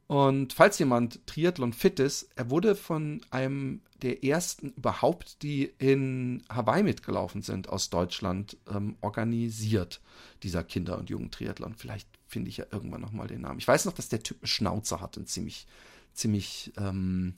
Und 0.07 0.53
falls 0.53 0.79
jemand 0.79 1.27
Triathlon 1.27 1.73
fit 1.73 1.99
ist, 1.99 2.29
er 2.37 2.51
wurde 2.51 2.75
von 2.75 3.23
einem 3.31 3.81
der 4.03 4.25
ersten 4.25 4.71
überhaupt, 4.73 5.43
die 5.43 5.73
in 5.79 6.43
Hawaii 6.49 6.83
mitgelaufen 6.83 7.41
sind 7.43 7.69
aus 7.69 7.89
Deutschland, 7.89 8.57
ähm, 8.69 8.97
organisiert, 9.01 10.01
dieser 10.43 10.65
Kinder- 10.65 10.99
und 10.99 11.09
Jugendtriathlon. 11.09 11.75
Vielleicht 11.77 12.09
finde 12.27 12.51
ich 12.51 12.57
ja 12.57 12.67
irgendwann 12.71 13.01
nochmal 13.01 13.29
den 13.29 13.43
Namen. 13.43 13.59
Ich 13.59 13.69
weiß 13.69 13.85
noch, 13.85 13.93
dass 13.93 14.09
der 14.09 14.23
Typ 14.23 14.39
einen 14.43 14.49
Schnauzer 14.49 15.01
hat, 15.01 15.17
einen 15.17 15.27
ziemlich, 15.27 15.67
ziemlich 16.15 16.73
ähm, 16.77 17.35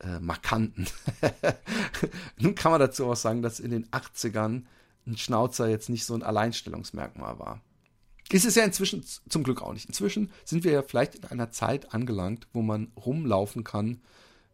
äh, 0.00 0.20
markanten. 0.20 0.86
Nun 2.38 2.54
kann 2.54 2.72
man 2.72 2.80
dazu 2.80 3.06
auch 3.06 3.16
sagen, 3.16 3.42
dass 3.42 3.60
in 3.60 3.70
den 3.70 3.86
80ern 3.86 4.62
ein 5.06 5.16
Schnauzer 5.16 5.68
jetzt 5.68 5.88
nicht 5.88 6.04
so 6.04 6.14
ein 6.14 6.22
Alleinstellungsmerkmal 6.22 7.38
war. 7.38 7.60
Ist 8.30 8.46
es 8.46 8.54
ja 8.54 8.64
inzwischen 8.64 9.04
zum 9.28 9.42
Glück 9.42 9.62
auch 9.62 9.74
nicht. 9.74 9.86
Inzwischen 9.86 10.30
sind 10.44 10.64
wir 10.64 10.72
ja 10.72 10.82
vielleicht 10.82 11.16
in 11.16 11.24
einer 11.24 11.50
Zeit 11.50 11.92
angelangt, 11.92 12.46
wo 12.52 12.62
man 12.62 12.90
rumlaufen 12.96 13.64
kann, 13.64 14.00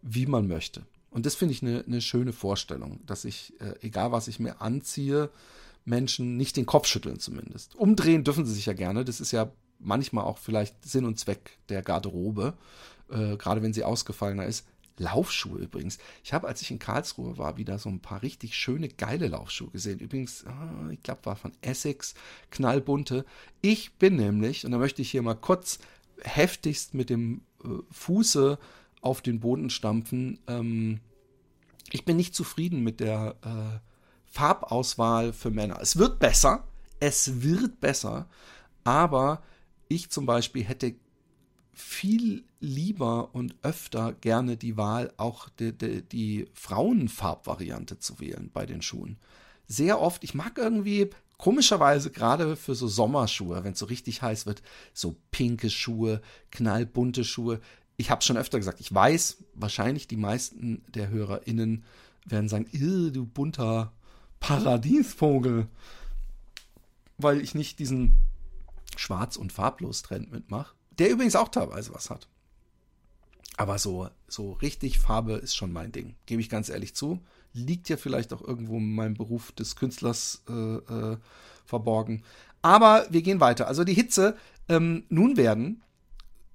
wie 0.03 0.27
man 0.27 0.49
möchte. 0.49 0.83
Und 1.11 1.27
das 1.27 1.35
finde 1.35 1.55
ich 1.55 1.63
eine, 1.63 1.85
eine 1.87 2.01
schöne 2.01 2.33
Vorstellung, 2.33 3.01
dass 3.07 3.25
ich, 3.25 3.61
äh, 3.61 3.75
egal 3.81 4.13
was 4.13 4.29
ich 4.29 4.41
mir 4.41 4.61
anziehe, 4.61 5.31
Menschen 5.85 6.37
nicht 6.37 6.57
den 6.57 6.67
Kopf 6.67 6.87
schütteln 6.87 7.19
zumindest. 7.19 7.75
Umdrehen 7.75 8.25
dürfen 8.25 8.45
sie 8.45 8.55
sich 8.55 8.67
ja 8.67 8.73
gerne. 8.73 9.05
Das 9.05 9.21
ist 9.21 9.33
ja 9.33 9.51
manchmal 9.79 10.25
auch 10.25 10.39
vielleicht 10.39 10.85
Sinn 10.85 11.05
und 11.05 11.19
Zweck 11.19 11.59
der 11.69 11.83
Garderobe, 11.83 12.55
äh, 13.11 13.37
gerade 13.37 13.63
wenn 13.63 13.73
sie 13.73 13.85
ausgefallener 13.85 14.47
ist. 14.47 14.67
Laufschuhe 14.99 15.59
übrigens. 15.59 15.99
Ich 16.23 16.35
habe, 16.35 16.47
als 16.47 16.61
ich 16.61 16.71
in 16.71 16.79
Karlsruhe 16.79 17.39
war, 17.39 17.57
wieder 17.57 17.79
so 17.79 17.89
ein 17.89 18.01
paar 18.01 18.23
richtig 18.23 18.55
schöne, 18.55 18.89
geile 18.89 19.29
Laufschuhe 19.29 19.71
gesehen. 19.71 19.99
Übrigens, 19.99 20.45
ah, 20.47 20.91
ich 20.91 21.03
glaube, 21.03 21.25
war 21.25 21.37
von 21.37 21.53
Essex, 21.63 22.15
knallbunte. 22.51 23.25
Ich 23.63 23.95
bin 23.95 24.17
nämlich, 24.17 24.67
und 24.67 24.73
da 24.73 24.79
möchte 24.79 25.01
ich 25.01 25.11
hier 25.11 25.23
mal 25.23 25.35
kurz 25.35 25.79
heftigst 26.23 26.93
mit 26.93 27.09
dem 27.09 27.41
äh, 27.65 27.69
Fuße 27.91 28.59
auf 29.01 29.23
den 29.23 29.41
Boden 29.41 29.71
stampfen, 29.71 30.39
ähm, 30.47 31.01
ich 31.93 32.05
bin 32.05 32.17
nicht 32.17 32.35
zufrieden 32.35 32.83
mit 32.83 33.01
der 33.01 33.37
äh, 33.43 33.79
Farbauswahl 34.27 35.33
für 35.33 35.51
Männer. 35.51 35.79
Es 35.81 35.97
wird 35.97 36.19
besser, 36.21 36.65
es 37.01 37.43
wird 37.43 37.81
besser, 37.81 38.29
aber 38.85 39.43
ich 39.89 40.11
zum 40.11 40.25
Beispiel 40.25 40.63
hätte 40.63 40.95
viel 41.73 42.45
lieber 42.61 43.35
und 43.35 43.55
öfter 43.63 44.13
gerne 44.13 44.57
die 44.57 44.77
Wahl, 44.77 45.13
auch 45.17 45.49
die, 45.49 45.73
die, 45.73 46.03
die 46.03 46.49
Frauenfarbvariante 46.55 47.99
zu 47.99 48.21
wählen 48.21 48.51
bei 48.53 48.67
den 48.67 48.83
Schuhen. 48.83 49.19
Sehr 49.67 50.01
oft, 50.01 50.25
ich 50.25 50.35
mag 50.35 50.59
irgendwie 50.59 51.11
komischerweise 51.39 52.11
gerade 52.11 52.57
für 52.57 52.75
so 52.75 52.87
Sommerschuhe, 52.87 53.65
wenn 53.65 53.73
es 53.73 53.79
so 53.79 53.87
richtig 53.87 54.21
heiß 54.21 54.47
wird, 54.47 54.63
so 54.93 55.17
pinke 55.31 55.71
Schuhe, 55.71 56.21
knallbunte 56.51 57.25
Schuhe. 57.25 57.61
Ich 57.97 58.11
habe 58.11 58.23
schon 58.23 58.37
öfter 58.37 58.59
gesagt, 58.59 58.81
ich 58.81 58.93
weiß, 58.93 59.45
wahrscheinlich 59.55 60.07
die 60.07 60.17
meisten 60.17 60.83
der 60.89 61.09
HörerInnen 61.09 61.85
werden 62.27 62.49
sagen, 62.49 62.67
du 62.73 63.25
bunter 63.25 63.93
Paradiesvogel, 64.41 65.67
weil 67.17 67.41
ich 67.41 67.55
nicht 67.55 67.79
diesen 67.79 68.19
Schwarz- 68.97 69.37
und 69.37 69.53
Farblos-Trend 69.53 70.31
mitmache 70.33 70.75
der 71.01 71.11
übrigens 71.11 71.37
auch 71.37 71.49
teilweise 71.49 71.93
was 71.95 72.11
hat. 72.11 72.29
Aber 73.57 73.79
so, 73.79 74.09
so 74.29 74.53
richtig 74.53 74.99
Farbe 74.99 75.35
ist 75.35 75.55
schon 75.55 75.73
mein 75.73 75.93
Ding, 75.93 76.15
gebe 76.27 76.41
ich 76.41 76.49
ganz 76.49 76.69
ehrlich 76.69 76.95
zu. 76.95 77.21
Liegt 77.53 77.89
ja 77.89 77.97
vielleicht 77.97 78.33
auch 78.33 78.41
irgendwo 78.43 78.79
in 78.79 78.95
meinem 78.95 79.15
Beruf 79.15 79.53
des 79.53 79.77
Künstlers 79.77 80.43
äh, 80.49 80.53
äh, 80.53 81.19
verborgen. 81.67 82.23
Aber 82.63 83.07
wir 83.11 83.23
gehen 83.23 83.41
weiter. 83.41 83.67
Also 83.67 83.85
die 83.85 83.95
Hitze, 83.95 84.37
ähm, 84.69 85.05
nun 85.09 85.37
werden 85.37 85.83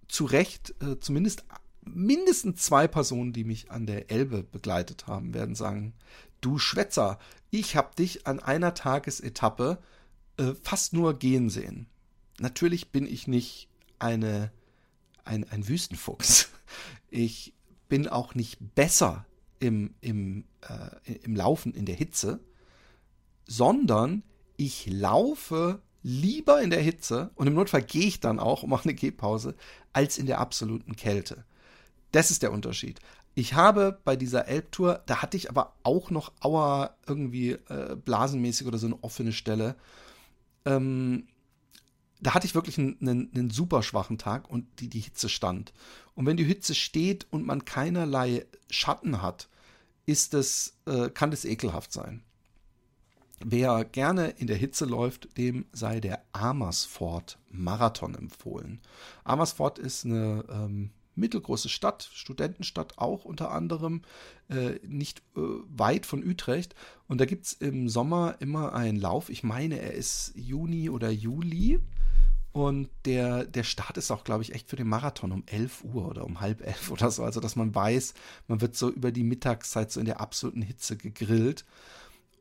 zu 0.07 0.25
Recht 0.25 0.73
äh, 0.81 0.99
zumindest 0.99 1.43
mindestens 1.83 2.63
zwei 2.63 2.87
Personen, 2.87 3.33
die 3.33 3.43
mich 3.43 3.71
an 3.71 3.85
der 3.85 4.09
Elbe 4.09 4.43
begleitet 4.43 5.07
haben, 5.07 5.33
werden 5.33 5.55
sagen, 5.55 5.93
du 6.41 6.57
Schwätzer, 6.57 7.19
ich 7.51 7.75
habe 7.75 7.95
dich 7.95 8.25
an 8.25 8.39
einer 8.39 8.73
Tagesetappe 8.73 9.77
äh, 10.37 10.53
fast 10.63 10.93
nur 10.93 11.17
gehen 11.17 11.49
sehen. 11.49 11.87
Natürlich 12.39 12.91
bin 12.91 13.05
ich 13.05 13.27
nicht 13.27 13.69
eine, 13.99 14.51
ein, 15.23 15.49
ein 15.49 15.67
Wüstenfuchs. 15.67 16.49
Ich 17.09 17.53
bin 17.87 18.07
auch 18.07 18.35
nicht 18.35 18.57
besser 18.75 19.25
im, 19.59 19.93
im, 20.01 20.45
äh, 20.61 21.13
im 21.23 21.35
Laufen 21.35 21.73
in 21.73 21.85
der 21.85 21.95
Hitze, 21.95 22.39
sondern 23.45 24.23
ich 24.57 24.87
laufe 24.87 25.81
lieber 26.01 26.61
in 26.61 26.69
der 26.69 26.81
Hitze 26.81 27.31
und 27.35 27.47
im 27.47 27.53
Notfall 27.53 27.83
gehe 27.83 28.05
ich 28.05 28.19
dann 28.19 28.39
auch 28.39 28.63
und 28.63 28.69
mache 28.69 28.83
eine 28.85 28.95
Gehpause, 28.95 29.55
als 29.93 30.17
in 30.17 30.25
der 30.25 30.39
absoluten 30.39 30.95
Kälte. 30.95 31.45
Das 32.11 32.31
ist 32.31 32.43
der 32.43 32.51
Unterschied. 32.51 32.99
Ich 33.33 33.53
habe 33.53 33.99
bei 34.03 34.15
dieser 34.15 34.47
Elbtour, 34.47 35.03
da 35.05 35.21
hatte 35.21 35.35
ich 35.35 35.49
aber 35.49 35.75
auch 35.83 36.09
noch 36.09 36.31
Auer 36.41 36.95
irgendwie 37.07 37.51
äh, 37.51 37.95
blasenmäßig 37.95 38.67
oder 38.67 38.77
so 38.77 38.87
eine 38.87 39.03
offene 39.03 39.33
Stelle. 39.33 39.75
ähm, 40.65 41.27
da 42.25 42.33
hatte 42.33 42.47
ich 42.47 42.55
wirklich 42.55 42.79
einen, 42.79 42.97
einen, 43.01 43.31
einen, 43.35 43.49
super 43.51 43.83
schwachen 43.83 44.17
Tag 44.17 44.49
und 44.49 44.65
die, 44.79 44.89
die 44.89 44.99
Hitze 44.99 45.29
stand. 45.29 45.73
Und 46.15 46.25
wenn 46.25 46.37
die 46.37 46.43
Hitze 46.43 46.73
steht 46.73 47.27
und 47.29 47.45
man 47.45 47.65
keinerlei 47.65 48.47
Schatten 48.71 49.21
hat, 49.21 49.47
ist 50.07 50.33
es, 50.33 50.75
äh, 50.87 51.09
kann 51.11 51.29
das 51.29 51.45
ekelhaft 51.45 51.93
sein. 51.93 52.23
Wer 53.43 53.85
gerne 53.85 54.29
in 54.29 54.47
der 54.47 54.57
Hitze 54.57 54.85
läuft, 54.85 55.37
dem 55.37 55.65
sei 55.71 55.99
der 55.99 56.23
Amersfoort 56.31 57.37
Marathon 57.51 58.15
empfohlen. 58.15 58.81
Amersfoort 59.23 59.77
ist 59.77 60.05
eine 60.05 60.45
ähm, 60.49 60.89
mittelgroße 61.13 61.69
Stadt, 61.69 62.09
Studentenstadt 62.11 62.97
auch 62.97 63.23
unter 63.23 63.51
anderem, 63.51 64.01
äh, 64.49 64.79
nicht 64.87 65.19
äh, 65.35 65.41
weit 65.67 66.07
von 66.07 66.25
Utrecht. 66.25 66.73
Und 67.07 67.21
da 67.21 67.25
gibt 67.25 67.45
es 67.45 67.53
im 67.53 67.87
Sommer 67.87 68.37
immer 68.39 68.73
einen 68.73 68.99
Lauf. 68.99 69.29
Ich 69.29 69.43
meine, 69.43 69.79
er 69.79 69.93
ist 69.93 70.33
Juni 70.35 70.89
oder 70.89 71.11
Juli. 71.11 71.79
Und 72.55 72.87
der, 73.03 73.43
der 73.43 73.63
Start 73.63 73.97
ist 73.97 74.11
auch, 74.11 74.23
glaube 74.23 74.41
ich, 74.41 74.55
echt 74.55 74.69
für 74.69 74.77
den 74.77 74.87
Marathon 74.87 75.33
um 75.33 75.43
11 75.45 75.83
Uhr 75.83 76.07
oder 76.07 76.23
um 76.23 76.39
halb 76.39 76.65
elf 76.65 76.89
oder 76.89 77.11
so. 77.11 77.21
Also, 77.21 77.41
dass 77.41 77.57
man 77.57 77.75
weiß, 77.75 78.13
man 78.47 78.61
wird 78.61 78.77
so 78.77 78.89
über 78.89 79.11
die 79.11 79.25
Mittagszeit 79.25 79.91
so 79.91 79.99
in 79.99 80.05
der 80.05 80.21
absoluten 80.21 80.61
Hitze 80.61 80.95
gegrillt. 80.95 81.65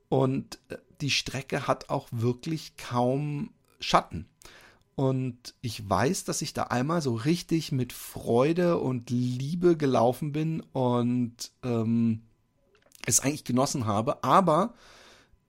Und 0.08 0.60
äh, 0.68 0.76
die 1.00 1.10
Strecke 1.10 1.66
hat 1.66 1.90
auch 1.90 2.06
wirklich 2.12 2.76
kaum 2.76 3.50
Schatten. 3.80 4.28
Und 4.94 5.56
ich 5.62 5.90
weiß, 5.90 6.22
dass 6.22 6.42
ich 6.42 6.54
da 6.54 6.62
einmal 6.62 7.02
so 7.02 7.16
richtig 7.16 7.72
mit 7.72 7.92
Freude 7.92 8.78
und 8.78 9.10
Liebe 9.10 9.76
gelaufen 9.76 10.30
bin 10.30 10.60
und 10.60 11.50
ähm, 11.64 12.22
es 13.04 13.18
eigentlich 13.18 13.42
genossen 13.42 13.86
habe. 13.86 14.22
Aber 14.22 14.74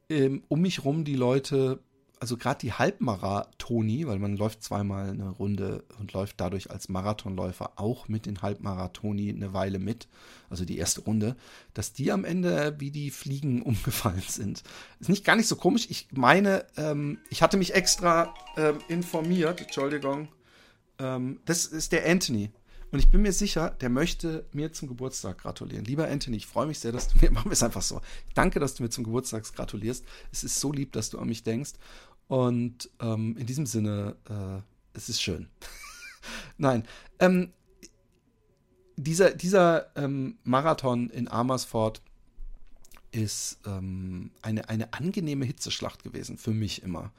ähm, 0.09 0.41
um 0.47 0.61
mich 0.61 0.83
rum 0.83 1.03
die 1.03 1.13
Leute 1.13 1.83
also 2.19 2.37
gerade 2.37 2.59
die 2.59 2.73
Halbmarathoni, 2.73 4.07
weil 4.07 4.19
man 4.19 4.37
läuft 4.37 4.63
zweimal 4.63 5.09
eine 5.09 5.29
Runde 5.29 5.83
und 5.99 6.13
läuft 6.13 6.39
dadurch 6.39 6.71
als 6.71 6.89
Marathonläufer 6.89 7.73
auch 7.75 8.07
mit 8.07 8.25
den 8.25 8.41
Halbmarathoni 8.41 9.29
eine 9.29 9.53
Weile 9.53 9.79
mit, 9.79 10.07
also 10.49 10.65
die 10.65 10.77
erste 10.77 11.01
Runde, 11.01 11.35
dass 11.73 11.93
die 11.93 12.11
am 12.11 12.25
Ende 12.25 12.75
wie 12.79 12.91
die 12.91 13.11
Fliegen 13.11 13.61
umgefallen 13.63 14.23
sind. 14.27 14.63
Ist 14.99 15.09
nicht 15.09 15.25
gar 15.25 15.35
nicht 15.35 15.47
so 15.47 15.55
komisch. 15.55 15.87
Ich 15.89 16.07
meine, 16.11 16.65
ähm, 16.77 17.19
ich 17.29 17.41
hatte 17.41 17.57
mich 17.57 17.73
extra 17.73 18.33
ähm, 18.57 18.79
informiert, 18.87 19.61
Entschuldigung, 19.61 20.29
ähm, 20.99 21.39
das 21.45 21.65
ist 21.65 21.91
der 21.91 22.09
Anthony. 22.09 22.51
Und 22.91 22.99
ich 22.99 23.09
bin 23.09 23.21
mir 23.21 23.33
sicher, 23.33 23.71
der 23.81 23.89
möchte 23.89 24.45
mir 24.53 24.71
zum 24.71 24.87
Geburtstag 24.87 25.39
gratulieren. 25.39 25.85
Lieber 25.85 26.07
Anthony, 26.07 26.37
ich 26.37 26.47
freue 26.47 26.67
mich 26.67 26.79
sehr, 26.79 26.91
dass 26.91 27.09
du 27.09 27.17
mir, 27.19 27.31
machen 27.33 27.49
wir 27.49 27.53
es 27.53 27.63
einfach 27.63 27.81
so. 27.81 28.01
Danke, 28.33 28.59
dass 28.59 28.75
du 28.75 28.83
mir 28.83 28.89
zum 28.89 29.03
Geburtstag 29.03 29.43
gratulierst. 29.53 30.05
Es 30.31 30.43
ist 30.43 30.59
so 30.59 30.71
lieb, 30.71 30.91
dass 30.93 31.09
du 31.09 31.19
an 31.19 31.27
mich 31.27 31.43
denkst. 31.43 31.73
Und 32.27 32.89
ähm, 33.01 33.35
in 33.37 33.45
diesem 33.45 33.65
Sinne, 33.65 34.15
äh, 34.29 34.61
es 34.93 35.09
ist 35.09 35.21
schön. 35.21 35.47
Nein, 36.57 36.83
ähm, 37.19 37.51
dieser, 38.97 39.31
dieser 39.31 39.95
ähm, 39.95 40.37
Marathon 40.43 41.09
in 41.09 41.27
Amersfoort 41.27 42.01
ist 43.11 43.59
ähm, 43.65 44.31
eine, 44.41 44.69
eine 44.69 44.93
angenehme 44.93 45.45
Hitzeschlacht 45.45 46.03
gewesen, 46.03 46.37
für 46.37 46.51
mich 46.51 46.83
immer. 46.83 47.11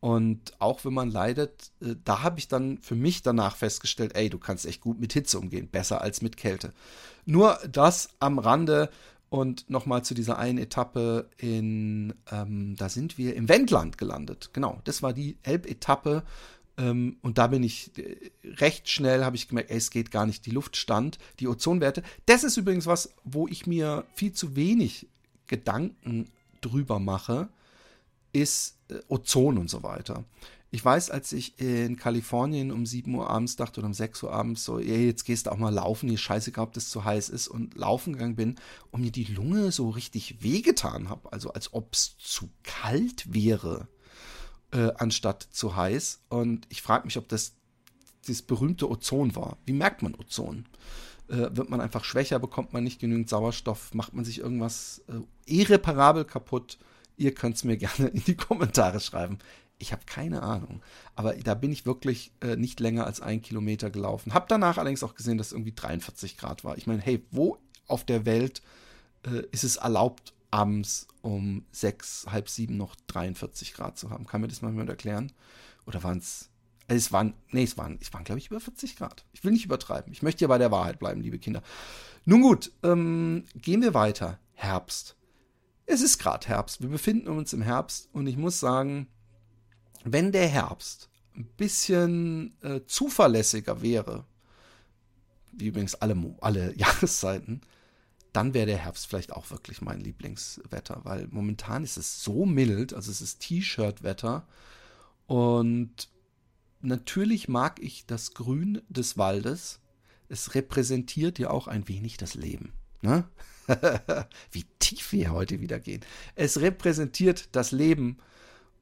Und 0.00 0.52
auch 0.58 0.84
wenn 0.84 0.92
man 0.92 1.10
leidet, 1.10 1.70
äh, 1.80 1.96
da 2.04 2.22
habe 2.22 2.38
ich 2.38 2.48
dann 2.48 2.78
für 2.78 2.94
mich 2.94 3.22
danach 3.22 3.56
festgestellt, 3.56 4.14
ey, 4.14 4.28
du 4.28 4.38
kannst 4.38 4.66
echt 4.66 4.80
gut 4.80 5.00
mit 5.00 5.12
Hitze 5.12 5.38
umgehen, 5.38 5.68
besser 5.68 6.00
als 6.00 6.22
mit 6.22 6.36
Kälte. 6.36 6.72
Nur 7.24 7.58
das 7.70 8.10
am 8.20 8.38
Rande 8.38 8.90
und 9.28 9.68
nochmal 9.68 10.04
zu 10.04 10.14
dieser 10.14 10.38
einen 10.38 10.58
Etappe 10.58 11.28
in, 11.38 12.14
ähm, 12.30 12.76
da 12.76 12.88
sind 12.88 13.18
wir 13.18 13.34
im 13.34 13.48
Wendland 13.48 13.98
gelandet. 13.98 14.50
Genau, 14.52 14.80
das 14.84 15.02
war 15.02 15.12
die 15.12 15.36
Elbetappe. 15.42 16.22
Ähm, 16.78 17.16
und 17.22 17.38
da 17.38 17.46
bin 17.48 17.62
ich 17.62 17.90
äh, 17.98 18.30
recht 18.44 18.88
schnell, 18.88 19.24
habe 19.24 19.36
ich 19.36 19.48
gemerkt, 19.48 19.70
ey, 19.70 19.78
es 19.78 19.90
geht 19.90 20.10
gar 20.10 20.26
nicht. 20.26 20.46
Die 20.46 20.50
Luft 20.50 20.76
stand, 20.76 21.18
die 21.40 21.48
Ozonwerte. 21.48 22.02
Das 22.26 22.44
ist 22.44 22.56
übrigens 22.56 22.86
was, 22.86 23.14
wo 23.24 23.48
ich 23.48 23.66
mir 23.66 24.04
viel 24.14 24.32
zu 24.32 24.54
wenig 24.54 25.08
Gedanken 25.46 26.30
drüber 26.60 26.98
mache 26.98 27.48
ist 28.40 28.78
äh, 28.88 29.00
Ozon 29.08 29.58
und 29.58 29.70
so 29.70 29.82
weiter. 29.82 30.24
Ich 30.70 30.84
weiß, 30.84 31.10
als 31.10 31.32
ich 31.32 31.58
in 31.60 31.96
Kalifornien 31.96 32.72
um 32.72 32.86
7 32.86 33.14
Uhr 33.14 33.30
abends 33.30 33.56
dachte 33.56 33.80
oder 33.80 33.86
um 33.86 33.94
6 33.94 34.24
Uhr 34.24 34.32
abends 34.32 34.64
so, 34.64 34.78
ey, 34.78 35.06
jetzt 35.06 35.24
gehst 35.24 35.46
du 35.46 35.52
auch 35.52 35.56
mal 35.56 35.72
laufen, 35.72 36.08
hier 36.08 36.18
scheißegal, 36.18 36.64
ob 36.64 36.72
das 36.72 36.90
zu 36.90 37.04
heiß 37.04 37.28
ist 37.28 37.48
und 37.48 37.76
laufen 37.76 38.14
gegangen 38.14 38.36
bin 38.36 38.56
und 38.90 39.02
mir 39.02 39.12
die 39.12 39.24
Lunge 39.24 39.70
so 39.70 39.90
richtig 39.90 40.42
wehgetan 40.42 41.08
habe, 41.08 41.32
also 41.32 41.52
als 41.52 41.72
ob 41.72 41.94
es 41.94 42.16
zu 42.18 42.50
kalt 42.64 43.32
wäre, 43.32 43.88
äh, 44.72 44.90
anstatt 44.96 45.46
zu 45.50 45.76
heiß. 45.76 46.24
Und 46.28 46.66
ich 46.68 46.82
frage 46.82 47.06
mich, 47.06 47.16
ob 47.16 47.28
das 47.28 47.54
das 48.26 48.42
berühmte 48.42 48.90
Ozon 48.90 49.36
war. 49.36 49.58
Wie 49.64 49.72
merkt 49.72 50.02
man 50.02 50.14
Ozon? 50.14 50.66
Äh, 51.28 51.56
wird 51.56 51.70
man 51.70 51.80
einfach 51.80 52.04
schwächer, 52.04 52.38
bekommt 52.38 52.72
man 52.72 52.84
nicht 52.84 53.00
genügend 53.00 53.28
Sauerstoff, 53.28 53.94
macht 53.94 54.14
man 54.14 54.24
sich 54.24 54.40
irgendwas 54.40 55.02
äh, 55.08 55.20
irreparabel 55.46 56.24
kaputt? 56.24 56.78
Ihr 57.16 57.34
könnt 57.34 57.56
es 57.56 57.64
mir 57.64 57.76
gerne 57.78 58.08
in 58.08 58.22
die 58.24 58.36
Kommentare 58.36 59.00
schreiben. 59.00 59.38
Ich 59.78 59.92
habe 59.92 60.02
keine 60.06 60.42
Ahnung. 60.42 60.82
Aber 61.14 61.34
da 61.34 61.54
bin 61.54 61.70
ich 61.70 61.84
wirklich 61.84 62.32
äh, 62.40 62.56
nicht 62.56 62.80
länger 62.80 63.06
als 63.06 63.20
ein 63.20 63.42
Kilometer 63.42 63.90
gelaufen. 63.90 64.32
Hab 64.32 64.48
danach 64.48 64.78
allerdings 64.78 65.02
auch 65.02 65.14
gesehen, 65.14 65.36
dass 65.36 65.48
es 65.48 65.52
irgendwie 65.52 65.74
43 65.74 66.38
Grad 66.38 66.64
war. 66.64 66.78
Ich 66.78 66.86
meine, 66.86 67.02
hey, 67.02 67.22
wo 67.30 67.58
auf 67.86 68.04
der 68.04 68.24
Welt 68.24 68.62
äh, 69.26 69.42
ist 69.52 69.64
es 69.64 69.76
erlaubt, 69.76 70.32
abends 70.50 71.06
um 71.20 71.66
sechs, 71.72 72.26
halb 72.30 72.48
sieben 72.48 72.76
noch 72.76 72.96
43 73.08 73.74
Grad 73.74 73.98
zu 73.98 74.10
haben? 74.10 74.26
Kann 74.26 74.40
mir 74.40 74.48
das 74.48 74.62
mal 74.62 74.70
jemand 74.70 74.88
erklären? 74.88 75.32
Oder 75.86 76.02
waren 76.02 76.18
es. 76.18 76.50
Es 76.88 77.12
waren, 77.12 77.34
nee, 77.50 77.64
es 77.64 77.76
waren, 77.76 77.98
es 78.00 78.14
waren, 78.14 78.22
glaube 78.22 78.38
ich, 78.38 78.46
über 78.46 78.60
40 78.60 78.96
Grad. 78.96 79.24
Ich 79.32 79.42
will 79.42 79.50
nicht 79.52 79.64
übertreiben. 79.64 80.12
Ich 80.12 80.22
möchte 80.22 80.42
ja 80.42 80.48
bei 80.48 80.58
der 80.58 80.70
Wahrheit 80.70 81.00
bleiben, 81.00 81.20
liebe 81.20 81.38
Kinder. 81.38 81.62
Nun 82.24 82.42
gut, 82.42 82.70
ähm, 82.84 83.44
gehen 83.56 83.82
wir 83.82 83.92
weiter. 83.92 84.38
Herbst. 84.54 85.16
Es 85.86 86.00
ist 86.02 86.18
gerade 86.18 86.46
Herbst. 86.48 86.82
Wir 86.82 86.88
befinden 86.88 87.28
uns 87.28 87.52
im 87.52 87.62
Herbst 87.62 88.08
und 88.12 88.26
ich 88.26 88.36
muss 88.36 88.60
sagen, 88.60 89.08
wenn 90.04 90.32
der 90.32 90.48
Herbst 90.48 91.08
ein 91.36 91.46
bisschen 91.56 92.60
äh, 92.62 92.80
zuverlässiger 92.86 93.82
wäre, 93.82 94.24
wie 95.52 95.68
übrigens 95.68 95.94
alle, 95.94 96.16
alle 96.40 96.74
Jahreszeiten, 96.76 97.60
dann 98.32 98.52
wäre 98.52 98.66
der 98.66 98.78
Herbst 98.78 99.06
vielleicht 99.06 99.32
auch 99.32 99.50
wirklich 99.50 99.80
mein 99.80 100.00
Lieblingswetter, 100.00 101.00
weil 101.04 101.26
momentan 101.30 101.84
ist 101.84 101.96
es 101.96 102.22
so 102.22 102.44
mild, 102.44 102.92
also 102.92 103.10
es 103.10 103.22
ist 103.22 103.40
T-Shirt-Wetter 103.40 104.46
und 105.26 106.10
natürlich 106.82 107.48
mag 107.48 107.80
ich 107.80 108.06
das 108.06 108.34
Grün 108.34 108.82
des 108.88 109.16
Waldes. 109.16 109.80
Es 110.28 110.54
repräsentiert 110.54 111.38
ja 111.38 111.50
auch 111.50 111.66
ein 111.66 111.88
wenig 111.88 112.18
das 112.18 112.34
Leben. 112.34 112.72
Ne? 113.00 113.24
Wie 114.50 114.64
tief 114.78 115.12
wir 115.12 115.32
heute 115.32 115.60
wieder 115.60 115.80
gehen. 115.80 116.02
Es 116.34 116.60
repräsentiert 116.60 117.48
das 117.52 117.72
Leben 117.72 118.18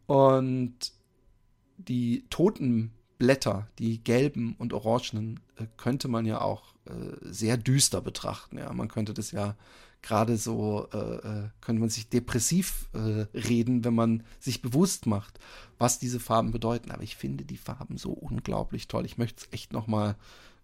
und 0.07 0.93
die 1.79 2.25
toten 2.31 2.93
Blätter, 3.19 3.69
die 3.79 4.03
gelben 4.03 4.55
und 4.59 4.73
orangenen, 4.73 5.41
äh, 5.57 5.67
könnte 5.77 6.09
man 6.09 6.27
ja 6.27 6.41
auch 6.41 6.75
äh, 6.87 7.17
sehr 7.23 7.57
düster 7.57 8.01
betrachten. 8.01 8.59
Ja, 8.59 8.73
man 8.73 8.89
könnte 8.89 9.15
das 9.15 9.31
ja 9.31 9.57
gerade 10.03 10.37
so, 10.37 10.89
äh, 10.93 11.49
könnte 11.63 11.81
man 11.81 11.89
sich 11.89 12.11
depressiv 12.11 12.91
reden, 12.93 13.85
wenn 13.85 13.95
man 13.95 14.23
sich 14.39 14.61
bewusst 14.61 15.07
macht, 15.07 15.41
was 15.79 15.99
diese 15.99 16.21
Farben 16.21 16.51
bedeuten. 16.51 16.91
Aber 16.91 17.03
ich 17.03 17.17
finde 17.17 17.47
die 17.47 17.57
Farben 17.57 17.97
so 17.97 18.11
unglaublich 18.11 18.87
toll. 18.87 19.07
Ich 19.07 19.17
möchte 19.17 19.47
es 19.47 19.53
echt 19.53 19.73
nochmal 19.73 20.11
äh, 20.11 20.15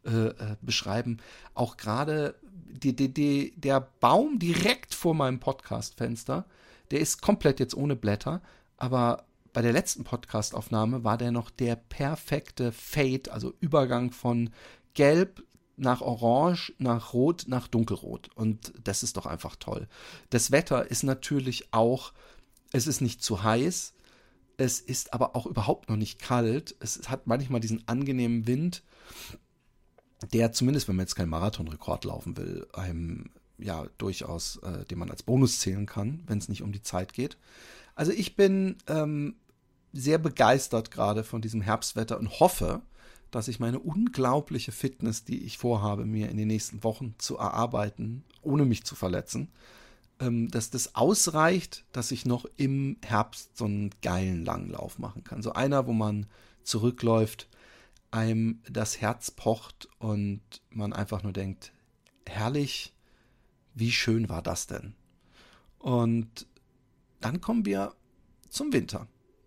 äh, 0.05 0.57
beschreiben. 0.63 1.19
Auch 1.55 1.77
gerade 1.77 2.35
die, 2.43 2.95
die, 2.95 3.13
die, 3.13 3.53
der 3.57 3.81
Baum 4.01 4.39
direkt 4.39 4.95
vor 4.95 5.15
meinem 5.15 5.41
Podcast-Fenster, 5.41 6.47
der 6.91 7.01
ist 7.01 7.21
komplett 7.21 7.61
jetzt 7.61 7.77
ohne 7.77 7.97
Blätter, 7.97 8.41
aber 8.77 9.25
bei 9.53 9.63
der 9.63 9.73
letzten 9.73 10.05
Podcast-Aufnahme 10.05 11.05
war 11.05 11.19
der 11.19 11.33
noch 11.33 11.51
der 11.51 11.77
perfekte 11.77 12.73
Fade, 12.73 13.33
also 13.33 13.53
Übergang 13.61 14.13
von 14.13 14.51
Gelb 14.95 15.45
nach 15.77 16.03
Orange, 16.03 16.73
nach 16.79 17.13
Rot, 17.15 17.45
nach 17.49 17.67
Dunkelrot. 17.67 18.31
Und 18.35 18.73
das 18.85 19.03
ist 19.03 19.17
doch 19.17 19.27
einfach 19.27 19.57
toll. 19.57 19.89
Das 20.29 20.51
Wetter 20.51 20.91
ist 20.91 21.03
natürlich 21.03 21.73
auch, 21.73 22.13
es 22.73 22.87
ist 22.87 23.01
nicht 23.01 23.23
zu 23.23 23.43
heiß, 23.43 23.95
es 24.57 24.79
ist 24.79 25.15
aber 25.15 25.35
auch 25.35 25.47
überhaupt 25.47 25.89
noch 25.89 25.97
nicht 25.97 26.21
kalt. 26.21 26.77
Es 26.81 27.09
hat 27.09 27.27
manchmal 27.27 27.61
diesen 27.61 27.89
angenehmen 27.89 28.47
Wind 28.47 28.83
der 30.33 30.53
zumindest, 30.53 30.89
wenn 30.89 30.97
man 30.97 31.05
jetzt 31.05 31.15
keinen 31.15 31.31
Marathonrekord 31.31 32.05
laufen 32.05 32.37
will, 32.37 32.67
einem 32.73 33.31
ja 33.59 33.87
durchaus, 33.99 34.57
äh, 34.57 34.85
den 34.87 34.99
man 34.99 35.11
als 35.11 35.23
Bonus 35.23 35.61
zählen 35.61 35.87
kann, 35.87 36.23
wenn 36.27 36.39
es 36.39 36.49
nicht 36.49 36.63
um 36.63 36.73
die 36.73 36.83
Zeit 36.83 37.13
geht. 37.13 37.37
Also 37.95 38.13
ich 38.13 38.37
bin 38.37 38.77
ähm, 38.87 39.35
sehr 39.93 40.19
begeistert 40.19 40.91
gerade 40.91 41.25
von 41.25 41.43
diesem 41.43 41.61
Herbstwetter 41.61 42.19
und 42.19 42.41
hoffe, 42.41 42.81
dass 43.31 43.49
ich 43.49 43.61
meine 43.61 43.79
unglaubliche 43.79 44.73
Fitness, 44.73 45.25
die 45.25 45.45
ich 45.45 45.59
vorhabe, 45.59 46.05
mir 46.05 46.31
in 46.31 46.37
den 46.37 46.49
nächsten 46.49 46.83
Wochen 46.83 47.15
zu 47.19 47.37
erarbeiten, 47.37 48.25
ohne 48.43 48.65
mich 48.65 48.85
zu 48.85 48.95
verletzen, 48.95 49.49
ähm, 50.19 50.51
dass 50.51 50.71
das 50.71 50.95
ausreicht, 50.95 51.85
dass 51.93 52.11
ich 52.11 52.27
noch 52.27 52.47
im 52.57 52.97
Herbst 53.03 53.57
so 53.57 53.67
einen 53.67 53.91
geilen 54.03 54.45
Langlauf 54.45 54.99
machen 54.99 55.25
kann. 55.25 55.43
So 55.43 55.53
einer, 55.53 55.87
wo 55.87 55.93
man 55.93 56.27
zurückläuft, 56.63 57.49
einem 58.11 58.63
das 58.69 59.01
Herz 59.01 59.31
pocht 59.31 59.89
und 59.99 60.41
man 60.71 60.93
einfach 60.93 61.23
nur 61.23 61.33
denkt, 61.33 61.73
herrlich, 62.27 62.95
wie 63.75 63.93
schön 63.93 64.29
war 64.29 64.43
das 64.43 64.67
denn? 64.67 64.95
Und 65.79 66.47
dann 67.21 67.41
kommen 67.41 67.65
wir 67.65 67.95
zum 68.49 68.73
Winter. 68.73 69.07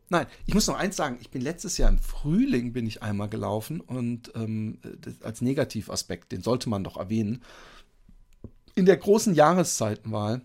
Nein, 0.09 0.27
ich 0.45 0.53
muss 0.53 0.67
noch 0.67 0.77
eins 0.77 0.95
sagen, 0.95 1.17
ich 1.21 1.31
bin 1.31 1.41
letztes 1.41 1.77
Jahr 1.77 1.89
im 1.89 1.97
Frühling 1.97 2.73
bin 2.73 2.85
ich 2.85 3.01
einmal 3.01 3.29
gelaufen 3.29 3.81
und 3.81 4.31
ähm, 4.35 4.79
als 5.21 5.41
Negativaspekt, 5.41 6.31
den 6.31 6.43
sollte 6.43 6.69
man 6.69 6.83
doch 6.83 6.97
erwähnen. 6.97 7.41
In 8.75 8.85
der 8.85 8.97
großen 8.97 9.33
Jahreszeitenwahl, 9.33 10.41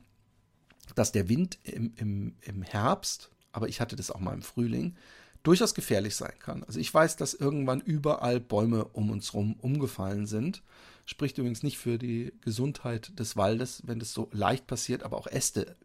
dass 0.94 1.12
der 1.12 1.28
Wind 1.28 1.58
im, 1.64 1.92
im, 1.96 2.36
im 2.40 2.62
Herbst, 2.62 3.30
aber 3.52 3.68
ich 3.68 3.80
hatte 3.80 3.96
das 3.96 4.10
auch 4.10 4.20
mal 4.20 4.34
im 4.34 4.42
Frühling, 4.42 4.96
durchaus 5.42 5.74
gefährlich 5.74 6.16
sein 6.16 6.34
kann. 6.38 6.64
Also 6.64 6.80
ich 6.80 6.92
weiß, 6.92 7.16
dass 7.16 7.34
irgendwann 7.34 7.80
überall 7.80 8.40
Bäume 8.40 8.84
um 8.86 9.10
uns 9.10 9.32
herum 9.32 9.56
umgefallen 9.60 10.26
sind. 10.26 10.62
Spricht 11.06 11.38
übrigens 11.38 11.62
nicht 11.62 11.78
für 11.78 11.98
die 11.98 12.32
Gesundheit 12.42 13.18
des 13.18 13.36
Waldes, 13.36 13.82
wenn 13.86 13.98
das 13.98 14.12
so 14.12 14.28
leicht 14.32 14.66
passiert, 14.66 15.02
aber 15.02 15.16
auch 15.16 15.26
Äste 15.26 15.76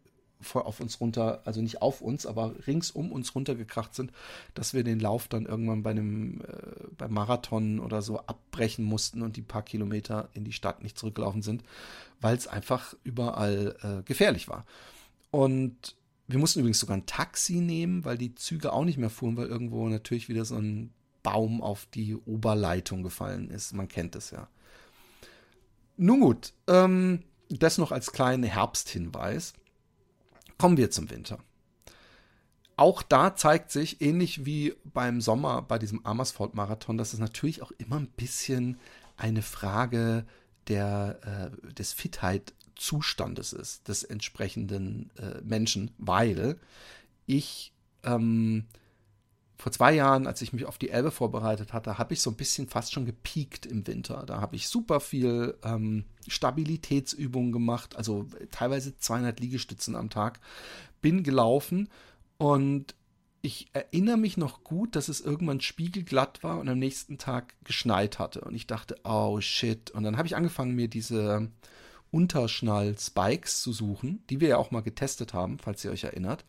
auf 0.52 0.80
uns 0.80 1.00
runter, 1.00 1.40
also 1.44 1.62
nicht 1.62 1.80
auf 1.80 2.00
uns, 2.00 2.26
aber 2.26 2.54
rings 2.66 2.90
um 2.90 3.12
uns 3.12 3.34
runtergekracht 3.34 3.94
sind, 3.94 4.12
dass 4.52 4.74
wir 4.74 4.84
den 4.84 5.00
Lauf 5.00 5.28
dann 5.28 5.46
irgendwann 5.46 5.82
bei 5.82 5.90
einem 5.90 6.42
äh, 6.42 6.86
beim 6.98 7.12
Marathon 7.12 7.80
oder 7.80 8.02
so 8.02 8.18
abbrechen 8.20 8.84
mussten 8.84 9.22
und 9.22 9.36
die 9.36 9.42
paar 9.42 9.62
Kilometer 9.62 10.28
in 10.34 10.44
die 10.44 10.52
Stadt 10.52 10.82
nicht 10.82 10.98
zurückgelaufen 10.98 11.42
sind, 11.42 11.62
weil 12.20 12.36
es 12.36 12.46
einfach 12.46 12.94
überall 13.04 13.76
äh, 13.82 14.02
gefährlich 14.02 14.48
war. 14.48 14.66
Und 15.30 15.96
wir 16.26 16.38
mussten 16.38 16.60
übrigens 16.60 16.80
sogar 16.80 16.96
ein 16.96 17.06
Taxi 17.06 17.56
nehmen, 17.56 18.04
weil 18.04 18.16
die 18.16 18.34
Züge 18.34 18.72
auch 18.72 18.84
nicht 18.84 18.98
mehr 18.98 19.10
fuhren, 19.10 19.36
weil 19.36 19.46
irgendwo 19.46 19.88
natürlich 19.88 20.28
wieder 20.28 20.44
so 20.44 20.56
ein 20.56 20.92
Baum 21.22 21.62
auf 21.62 21.86
die 21.86 22.16
Oberleitung 22.16 23.02
gefallen 23.02 23.50
ist. 23.50 23.72
Man 23.74 23.88
kennt 23.88 24.16
es 24.16 24.30
ja. 24.30 24.48
Nun 25.96 26.20
gut, 26.20 26.52
ähm, 26.66 27.22
das 27.48 27.78
noch 27.78 27.92
als 27.92 28.12
kleinen 28.12 28.44
Herbsthinweis. 28.44 29.54
Kommen 30.58 30.76
wir 30.76 30.90
zum 30.90 31.10
Winter. 31.10 31.38
Auch 32.76 33.02
da 33.02 33.36
zeigt 33.36 33.70
sich, 33.70 34.00
ähnlich 34.00 34.44
wie 34.44 34.74
beim 34.84 35.20
Sommer 35.20 35.62
bei 35.62 35.78
diesem 35.78 36.04
Amersfoort-Marathon, 36.04 36.98
dass 36.98 37.12
es 37.12 37.20
natürlich 37.20 37.62
auch 37.62 37.70
immer 37.78 37.96
ein 37.96 38.08
bisschen 38.08 38.78
eine 39.16 39.42
Frage 39.42 40.26
der, 40.68 41.52
äh, 41.62 41.72
des 41.74 41.92
Fitheit-Zustandes 42.74 43.52
ist, 43.52 43.88
des 43.88 44.04
entsprechenden 44.04 45.10
äh, 45.16 45.40
Menschen, 45.42 45.90
weil 45.98 46.58
ich 47.26 47.72
ähm, 48.02 48.64
vor 49.56 49.72
zwei 49.72 49.94
Jahren, 49.94 50.26
als 50.26 50.42
ich 50.42 50.52
mich 50.52 50.66
auf 50.66 50.78
die 50.78 50.90
Elbe 50.90 51.10
vorbereitet 51.10 51.72
hatte, 51.72 51.96
habe 51.96 52.12
ich 52.12 52.20
so 52.20 52.30
ein 52.30 52.36
bisschen 52.36 52.68
fast 52.68 52.92
schon 52.92 53.06
gepiekt 53.06 53.66
im 53.66 53.86
Winter. 53.86 54.24
Da 54.26 54.40
habe 54.40 54.56
ich 54.56 54.68
super 54.68 55.00
viel 55.00 55.56
ähm, 55.62 56.04
Stabilitätsübungen 56.26 57.52
gemacht, 57.52 57.96
also 57.96 58.26
teilweise 58.50 58.96
200 58.96 59.38
Liegestützen 59.40 59.96
am 59.96 60.10
Tag, 60.10 60.40
bin 61.00 61.22
gelaufen 61.22 61.88
und 62.36 62.94
ich 63.42 63.68
erinnere 63.74 64.16
mich 64.16 64.38
noch 64.38 64.64
gut, 64.64 64.96
dass 64.96 65.08
es 65.08 65.20
irgendwann 65.20 65.60
spiegelglatt 65.60 66.42
war 66.42 66.58
und 66.58 66.68
am 66.68 66.78
nächsten 66.78 67.18
Tag 67.18 67.54
geschneit 67.62 68.18
hatte. 68.18 68.40
Und 68.40 68.54
ich 68.54 68.66
dachte, 68.66 68.96
oh 69.04 69.38
shit. 69.42 69.90
Und 69.90 70.02
dann 70.02 70.16
habe 70.16 70.26
ich 70.26 70.34
angefangen, 70.34 70.74
mir 70.74 70.88
diese 70.88 71.50
Unterschnall-Spikes 72.14 73.60
zu 73.60 73.72
suchen, 73.72 74.22
die 74.30 74.40
wir 74.40 74.48
ja 74.48 74.56
auch 74.56 74.70
mal 74.70 74.82
getestet 74.82 75.34
haben, 75.34 75.58
falls 75.58 75.84
ihr 75.84 75.90
euch 75.90 76.04
erinnert. 76.04 76.44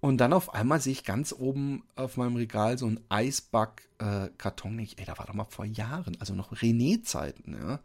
Und 0.00 0.18
dann 0.18 0.34
auf 0.34 0.52
einmal 0.52 0.82
sehe 0.82 0.92
ich 0.92 1.04
ganz 1.04 1.32
oben 1.32 1.82
auf 1.96 2.18
meinem 2.18 2.36
Regal 2.36 2.76
so 2.76 2.86
einen 2.86 3.00
Eisback-Karton. 3.08 4.78
Äh, 4.78 4.88
ey, 4.96 5.04
da 5.06 5.16
war 5.16 5.24
doch 5.24 5.32
mal 5.32 5.44
vor 5.44 5.64
Jahren, 5.64 6.18
also 6.20 6.34
noch 6.34 6.52
René-Zeiten, 6.52 7.54
ja, 7.54 7.80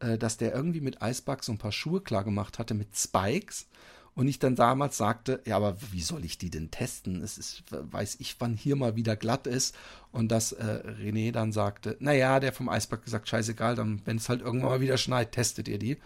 äh, 0.00 0.18
dass 0.18 0.36
der 0.36 0.54
irgendwie 0.54 0.82
mit 0.82 1.00
Eisback 1.00 1.42
so 1.42 1.52
ein 1.52 1.58
paar 1.58 1.72
Schuhe 1.72 2.02
klar 2.02 2.22
gemacht 2.22 2.58
hatte 2.58 2.74
mit 2.74 2.94
Spikes. 2.94 3.66
Und 4.14 4.28
ich 4.28 4.38
dann 4.38 4.54
damals 4.54 4.96
sagte, 4.96 5.42
ja, 5.44 5.56
aber 5.56 5.76
wie 5.90 6.00
soll 6.00 6.24
ich 6.24 6.38
die 6.38 6.50
denn 6.50 6.70
testen? 6.70 7.20
Es 7.20 7.36
ist, 7.36 7.64
weiß 7.70 8.16
ich, 8.20 8.36
wann 8.38 8.54
hier 8.54 8.76
mal 8.76 8.94
wieder 8.94 9.16
glatt 9.16 9.48
ist. 9.48 9.74
Und 10.12 10.28
dass 10.30 10.52
äh, 10.52 10.82
René 11.02 11.32
dann 11.32 11.50
sagte, 11.50 11.96
naja, 11.98 12.38
der 12.38 12.52
vom 12.52 12.68
Eisback 12.68 13.04
gesagt, 13.04 13.28
scheißegal, 13.28 13.74
dann, 13.74 14.02
wenn 14.04 14.18
es 14.18 14.28
halt 14.28 14.40
irgendwann 14.40 14.70
mal 14.70 14.80
wieder 14.80 14.98
schneit, 14.98 15.32
testet 15.32 15.66
ihr 15.66 15.80
die. 15.80 15.98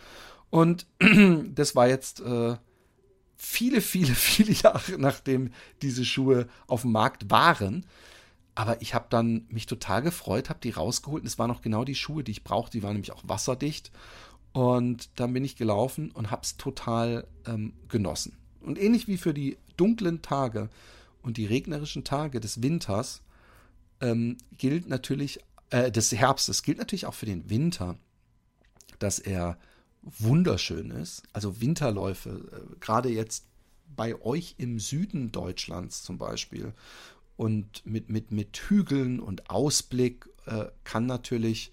Und 0.49 0.87
das 1.55 1.77
war 1.77 1.87
jetzt 1.87 2.21
äh, 2.21 2.57
viele, 3.37 3.83
viele, 3.83 4.15
viele 4.15 4.53
Jahre 4.53 4.99
nachdem 4.99 5.53
diese 5.83 6.07
Schuhe 6.07 6.49
auf 6.67 6.83
dem 6.83 6.93
Markt 6.93 7.31
waren. 7.31 7.85
Aber 8.55 8.83
ich 8.83 8.95
habe 8.95 9.07
dann 9.09 9.47
mich 9.51 9.67
total 9.67 10.03
gefreut, 10.03 10.49
habe 10.49 10.59
die 10.61 10.71
rausgeholt 10.71 11.25
es 11.25 11.39
waren 11.39 11.49
noch 11.49 11.63
genau 11.63 11.85
die 11.85 11.95
Schuhe, 11.95 12.25
die 12.25 12.33
ich 12.33 12.43
brauchte. 12.43 12.79
Die 12.79 12.83
waren 12.83 12.95
nämlich 12.95 13.13
auch 13.13 13.23
wasserdicht. 13.25 13.93
Und 14.59 15.11
dann 15.15 15.35
bin 15.35 15.45
ich 15.45 15.55
gelaufen 15.55 16.11
und 16.11 16.33
habe 16.33 16.43
es 16.43 16.57
total 16.57 17.29
ähm, 17.47 17.75
genossen. 17.89 18.37
Und 18.61 18.77
ähnlich 18.77 19.07
wie 19.07 19.17
für 19.17 19.33
die 19.33 19.57
dunklen 19.77 20.21
Tage 20.21 20.69
und 21.23 21.37
die 21.37 21.47
regnerischen 21.47 22.03
Tage 22.03 22.41
des 22.41 22.61
Winters 22.61 23.23
ähm, 24.01 24.37
gilt 24.57 24.89
natürlich, 24.89 25.39
äh, 25.71 25.93
des 25.93 26.11
Herbstes 26.11 26.65
gilt 26.65 26.79
natürlich 26.79 27.07
auch 27.07 27.15
für 27.15 27.27
den 27.27 27.49
Winter, 27.49 27.99
dass 28.99 29.21
er 29.21 29.59
wunderschön 30.03 30.91
ist. 30.91 31.23
Also 31.33 31.61
Winterläufe, 31.61 32.31
äh, 32.51 32.81
gerade 32.81 33.11
jetzt 33.11 33.45
bei 33.95 34.21
euch 34.23 34.57
im 34.59 34.81
Süden 34.81 35.31
Deutschlands 35.31 36.03
zum 36.03 36.19
Beispiel 36.19 36.73
und 37.37 37.87
mit, 37.87 38.11
mit, 38.11 38.33
mit 38.33 38.57
Hügeln 38.57 39.21
und 39.21 39.51
Ausblick 39.51 40.29
äh, 40.47 40.65
kann 40.83 41.07
natürlich 41.07 41.71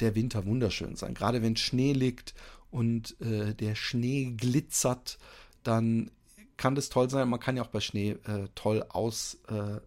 der 0.00 0.14
Winter 0.14 0.44
wunderschön 0.46 0.96
sein. 0.96 1.14
Gerade 1.14 1.42
wenn 1.42 1.56
Schnee 1.56 1.92
liegt 1.92 2.34
und 2.70 3.20
äh, 3.20 3.54
der 3.54 3.74
Schnee 3.74 4.34
glitzert, 4.36 5.18
dann 5.62 6.10
kann 6.56 6.74
das 6.74 6.88
toll 6.88 7.10
sein. 7.10 7.28
Man 7.28 7.40
kann 7.40 7.56
ja 7.56 7.62
auch 7.62 7.68
bei 7.68 7.80
Schnee 7.80 8.10
äh, 8.24 8.48
toll 8.54 8.84
auslaufen 8.88 9.82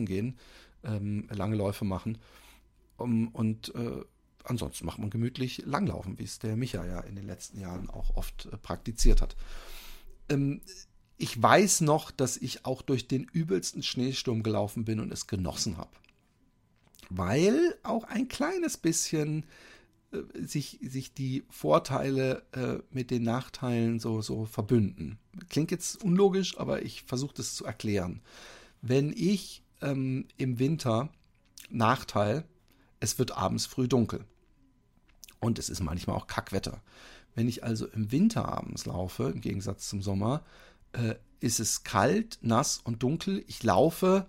äh, 0.00 0.02
äh 0.02 0.06
gehen, 0.06 0.38
ähm, 0.84 1.28
lange 1.30 1.56
Läufe 1.56 1.84
machen. 1.84 2.18
Um, 2.96 3.28
und 3.28 3.72
äh, 3.76 4.02
ansonsten 4.42 4.84
macht 4.86 4.98
man 4.98 5.10
gemütlich 5.10 5.62
Langlaufen, 5.64 6.18
wie 6.18 6.24
es 6.24 6.40
der 6.40 6.56
Micha 6.56 6.84
ja 6.84 7.00
in 7.00 7.14
den 7.14 7.26
letzten 7.26 7.60
Jahren 7.60 7.88
auch 7.90 8.16
oft 8.16 8.46
äh, 8.46 8.56
praktiziert 8.56 9.22
hat. 9.22 9.36
Ähm, 10.28 10.60
ich 11.16 11.40
weiß 11.40 11.80
noch, 11.82 12.10
dass 12.10 12.36
ich 12.36 12.64
auch 12.64 12.82
durch 12.82 13.08
den 13.08 13.24
übelsten 13.24 13.82
Schneesturm 13.82 14.42
gelaufen 14.42 14.84
bin 14.84 15.00
und 15.00 15.12
es 15.12 15.26
genossen 15.26 15.76
habe. 15.76 15.90
Weil 17.10 17.76
auch 17.82 18.04
ein 18.04 18.28
kleines 18.28 18.76
bisschen 18.76 19.44
äh, 20.12 20.18
sich, 20.34 20.78
sich 20.82 21.14
die 21.14 21.44
Vorteile 21.50 22.42
äh, 22.52 22.78
mit 22.90 23.10
den 23.10 23.22
Nachteilen 23.22 23.98
so, 23.98 24.20
so 24.22 24.46
verbünden. 24.46 25.18
Klingt 25.48 25.70
jetzt 25.70 26.02
unlogisch, 26.02 26.58
aber 26.58 26.82
ich 26.82 27.04
versuche 27.04 27.34
das 27.34 27.54
zu 27.54 27.64
erklären. 27.64 28.20
Wenn 28.82 29.12
ich 29.12 29.62
ähm, 29.80 30.26
im 30.36 30.58
Winter 30.58 31.10
Nachteil, 31.70 32.44
es 33.00 33.18
wird 33.18 33.36
abends 33.36 33.66
früh 33.66 33.88
dunkel. 33.88 34.24
Und 35.40 35.58
es 35.58 35.68
ist 35.68 35.80
manchmal 35.80 36.16
auch 36.16 36.26
Kackwetter. 36.26 36.82
Wenn 37.34 37.48
ich 37.48 37.62
also 37.62 37.86
im 37.86 38.10
Winter 38.10 38.48
abends 38.48 38.86
laufe, 38.86 39.30
im 39.30 39.40
Gegensatz 39.40 39.88
zum 39.88 40.02
Sommer, 40.02 40.42
äh, 40.92 41.14
ist 41.40 41.60
es 41.60 41.84
kalt, 41.84 42.38
nass 42.40 42.80
und 42.82 43.02
dunkel. 43.02 43.44
Ich 43.46 43.62
laufe 43.62 44.26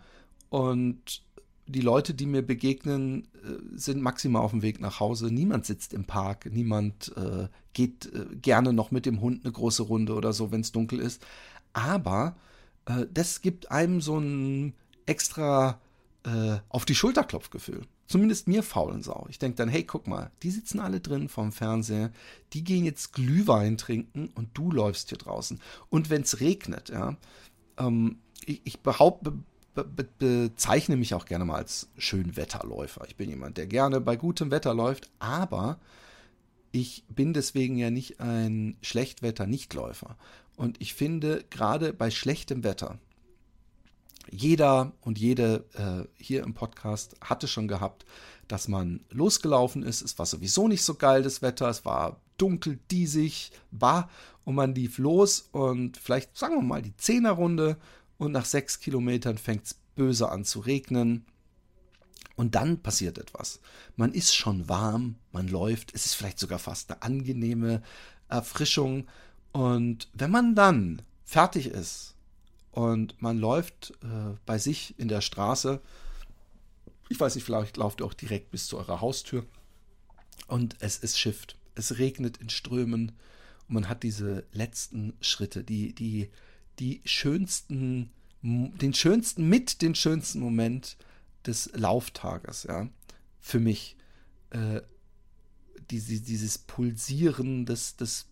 und 0.50 1.24
die 1.70 1.82
Leute, 1.82 2.14
die 2.14 2.26
mir 2.26 2.42
begegnen, 2.42 3.28
äh, 3.44 3.78
sind 3.78 4.02
maximal 4.02 4.42
auf 4.42 4.52
dem 4.52 4.62
Weg 4.62 4.80
nach 4.80 5.00
Hause. 5.00 5.32
Niemand 5.32 5.66
sitzt 5.66 5.94
im 5.94 6.06
Park, 6.06 6.50
niemand 6.52 7.16
äh, 7.16 7.48
geht 7.74 8.12
äh, 8.14 8.36
gerne 8.36 8.74
noch 8.74 8.92
mit 8.92 9.06
dem 9.06 9.22
Hund 9.22 9.46
eine 9.46 9.54
große 9.54 9.84
Runde 9.84 10.14
oder 10.16 10.34
so, 10.34 10.52
wenn 10.52 10.62
es 10.62 10.72
dunkel 10.72 11.00
ist. 11.00 11.26
Aber 11.74 12.36
äh, 12.86 13.06
das 13.14 13.42
gibt 13.42 13.72
einem 13.72 14.02
so 14.02 14.18
ein 14.18 14.74
extra 15.06 15.80
äh, 16.24 16.58
auf 16.70 16.86
die 16.86 16.96
Schulterklopfgefühl. 16.96 17.82
Zumindest 18.08 18.48
mir 18.48 18.64
faulen 18.64 19.04
Sau. 19.04 19.28
Ich 19.30 19.38
denke 19.38 19.58
dann, 19.58 19.70
hey, 19.70 19.84
guck 19.84 20.08
mal, 20.08 20.32
die 20.42 20.50
sitzen 20.50 20.80
alle 20.80 21.00
drin 21.00 21.30
vorm 21.30 21.52
Fernseher, 21.52 22.12
die 22.54 22.64
gehen 22.64 22.84
jetzt 22.84 23.14
Glühwein 23.14 23.78
trinken 23.78 24.32
und 24.34 24.50
du 24.56 24.72
läufst 24.72 25.10
hier 25.10 25.20
draußen. 25.20 25.62
Und 25.90 26.10
wenn 26.10 26.24
es 26.24 26.40
regnet, 26.40 26.90
ja, 26.90 27.18
ähm, 27.78 28.18
ich, 28.46 28.62
ich 28.64 28.80
behaupte, 28.80 29.34
be, 29.74 29.84
be, 29.84 30.08
bezeichne 30.18 30.98
mich 30.98 31.14
auch 31.14 31.26
gerne 31.26 31.46
mal 31.46 31.58
als 31.58 31.90
Schönwetterläufer. 31.98 33.06
Ich 33.08 33.16
bin 33.16 33.30
jemand, 33.30 33.58
der 33.58 33.68
gerne 33.68 34.02
bei 34.02 34.16
gutem 34.16 34.52
Wetter 34.52 34.74
läuft, 34.74 35.10
aber 35.20 35.80
ich 36.72 37.04
bin 37.10 37.34
deswegen 37.34 37.78
ja 37.78 37.90
nicht 37.90 38.20
ein 38.20 38.78
Schlechtwetter-Nichtläufer. 38.82 40.18
Und 40.56 40.82
ich 40.82 40.94
finde, 40.94 41.46
gerade 41.50 41.94
bei 41.94 42.12
schlechtem 42.12 42.64
Wetter, 42.64 43.00
jeder 44.32 44.92
und 45.02 45.18
jede 45.18 45.66
äh, 45.74 46.24
hier 46.24 46.44
im 46.44 46.54
Podcast 46.54 47.16
hatte 47.22 47.48
schon 47.48 47.68
gehabt, 47.68 48.06
dass 48.48 48.68
man 48.68 49.02
losgelaufen 49.10 49.84
ist. 49.84 50.02
Es 50.02 50.20
war 50.20 50.26
sowieso 50.26 50.68
nicht 50.68 50.84
so 50.84 50.96
geil, 50.96 51.24
das 51.24 51.42
Wetter. 51.42 51.70
Es 51.70 51.86
war 51.86 52.20
dunkel, 52.38 52.80
diesig, 52.92 53.52
war 53.72 54.10
und 54.46 54.56
man 54.56 54.74
lief 54.76 54.98
los 54.98 55.50
und 55.52 55.98
vielleicht, 55.98 56.38
sagen 56.38 56.56
wir 56.56 56.62
mal, 56.62 56.82
die 56.82 56.96
Zehnerrunde 56.98 57.78
und 58.20 58.34
nach 58.34 58.46
sechs 58.46 58.80
Kilometern 58.80 59.40
fängt 59.40 59.66
es 59.66 59.74
böse 59.96 60.30
an 60.30 60.46
zu 60.46 60.60
regnen. 60.60 61.26
Und 62.36 62.56
dann 62.56 62.82
passiert 62.82 63.18
etwas. 63.18 63.60
Man 63.96 64.14
ist 64.14 64.36
schon 64.36 64.70
warm, 64.70 65.16
man 65.32 65.48
läuft, 65.48 65.96
es 65.96 66.06
ist 66.06 66.14
vielleicht 66.14 66.40
sogar 66.40 66.60
fast 66.60 66.92
eine 66.92 67.02
angenehme 67.02 67.82
Erfrischung. 68.28 69.08
Und 69.52 70.10
wenn 70.14 70.32
man 70.32 70.54
dann 70.54 71.02
fertig 71.26 71.68
ist 71.68 72.16
und 72.72 73.22
man 73.22 73.40
läuft 73.40 73.94
äh, 74.04 74.36
bei 74.46 74.58
sich 74.58 74.98
in 75.00 75.08
der 75.08 75.22
Straße, 75.22 75.82
ich 77.10 77.20
weiß 77.20 77.36
nicht, 77.36 77.44
vielleicht 77.44 77.78
lauft 77.78 78.02
ihr 78.02 78.06
auch 78.06 78.14
direkt 78.14 78.52
bis 78.52 78.68
zu 78.68 78.78
eurer 78.78 79.02
Haustür 79.02 79.46
und 80.48 80.76
es 80.80 80.98
ist 80.98 81.18
Shift. 81.18 81.58
Es 81.76 81.98
regnet 81.98 82.38
in 82.38 82.50
Strömen 82.50 83.14
und 83.68 83.74
man 83.74 83.90
hat 83.90 84.04
diese 84.04 84.46
letzten 84.52 85.14
Schritte, 85.22 85.64
die, 85.64 85.94
die, 85.94 86.30
die 86.80 87.02
schönsten, 87.06 88.12
den 88.42 88.94
schönsten, 88.94 89.48
mit 89.48 89.82
den 89.82 89.96
schönsten 89.96 90.40
Moment 90.40 90.98
des 91.46 91.72
Lauftages, 91.74 92.64
ja, 92.64 92.88
für 93.40 93.60
mich. 93.60 93.96
Äh, 94.52 94.82
diese, 95.90 96.22
dieses 96.22 96.58
Pulsieren 96.58 97.66
des, 97.66 97.96
des 97.96 98.28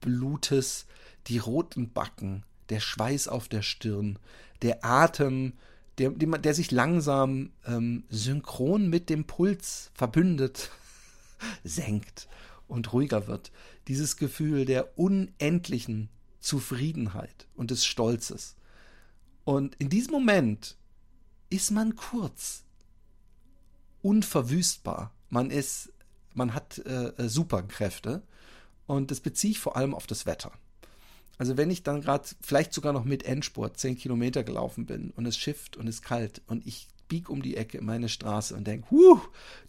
Blutes, 0.00 0.86
die 1.26 1.38
roten 1.38 1.92
Backen, 1.92 2.44
der 2.68 2.80
Schweiß 2.80 3.28
auf 3.28 3.48
der 3.48 3.62
Stirn, 3.62 4.18
der 4.62 4.84
Atem, 4.84 5.54
der, 5.98 6.10
der 6.10 6.54
sich 6.54 6.70
langsam 6.70 7.50
ähm, 7.66 8.04
synchron 8.08 8.88
mit 8.88 9.10
dem 9.10 9.24
Puls 9.24 9.90
verbündet, 9.94 10.70
senkt 11.64 12.28
und 12.68 12.92
ruhiger 12.92 13.26
wird. 13.26 13.52
Dieses 13.88 14.16
Gefühl 14.16 14.64
der 14.64 14.98
unendlichen 14.98 16.08
Zufriedenheit 16.42 17.46
und 17.54 17.70
des 17.70 17.86
Stolzes. 17.86 18.56
Und 19.44 19.74
in 19.76 19.88
diesem 19.88 20.12
Moment 20.12 20.76
ist 21.48 21.70
man 21.70 21.96
kurz 21.96 22.64
unverwüstbar. 24.02 25.12
Man 25.30 25.50
ist, 25.50 25.92
man 26.34 26.54
hat 26.54 26.78
äh, 26.78 27.12
Superkräfte 27.28 28.22
und 28.86 29.10
das 29.10 29.20
beziehe 29.20 29.52
ich 29.52 29.60
vor 29.60 29.76
allem 29.76 29.94
auf 29.94 30.06
das 30.06 30.26
Wetter. 30.26 30.52
Also 31.38 31.56
wenn 31.56 31.70
ich 31.70 31.82
dann 31.82 32.02
gerade 32.02 32.28
vielleicht 32.40 32.72
sogar 32.72 32.92
noch 32.92 33.04
mit 33.04 33.24
Endspurt 33.24 33.78
10 33.78 33.96
Kilometer 33.96 34.44
gelaufen 34.44 34.86
bin 34.86 35.10
und 35.16 35.26
es 35.26 35.38
schifft 35.38 35.76
und 35.76 35.88
es 35.88 36.02
kalt 36.02 36.42
und 36.46 36.66
ich 36.66 36.88
bieg 37.08 37.28
um 37.28 37.42
die 37.42 37.56
Ecke 37.56 37.78
in 37.78 37.84
meine 37.84 38.08
Straße 38.08 38.54
und 38.54 38.66
denke, 38.66 38.90
huh, 38.90 39.20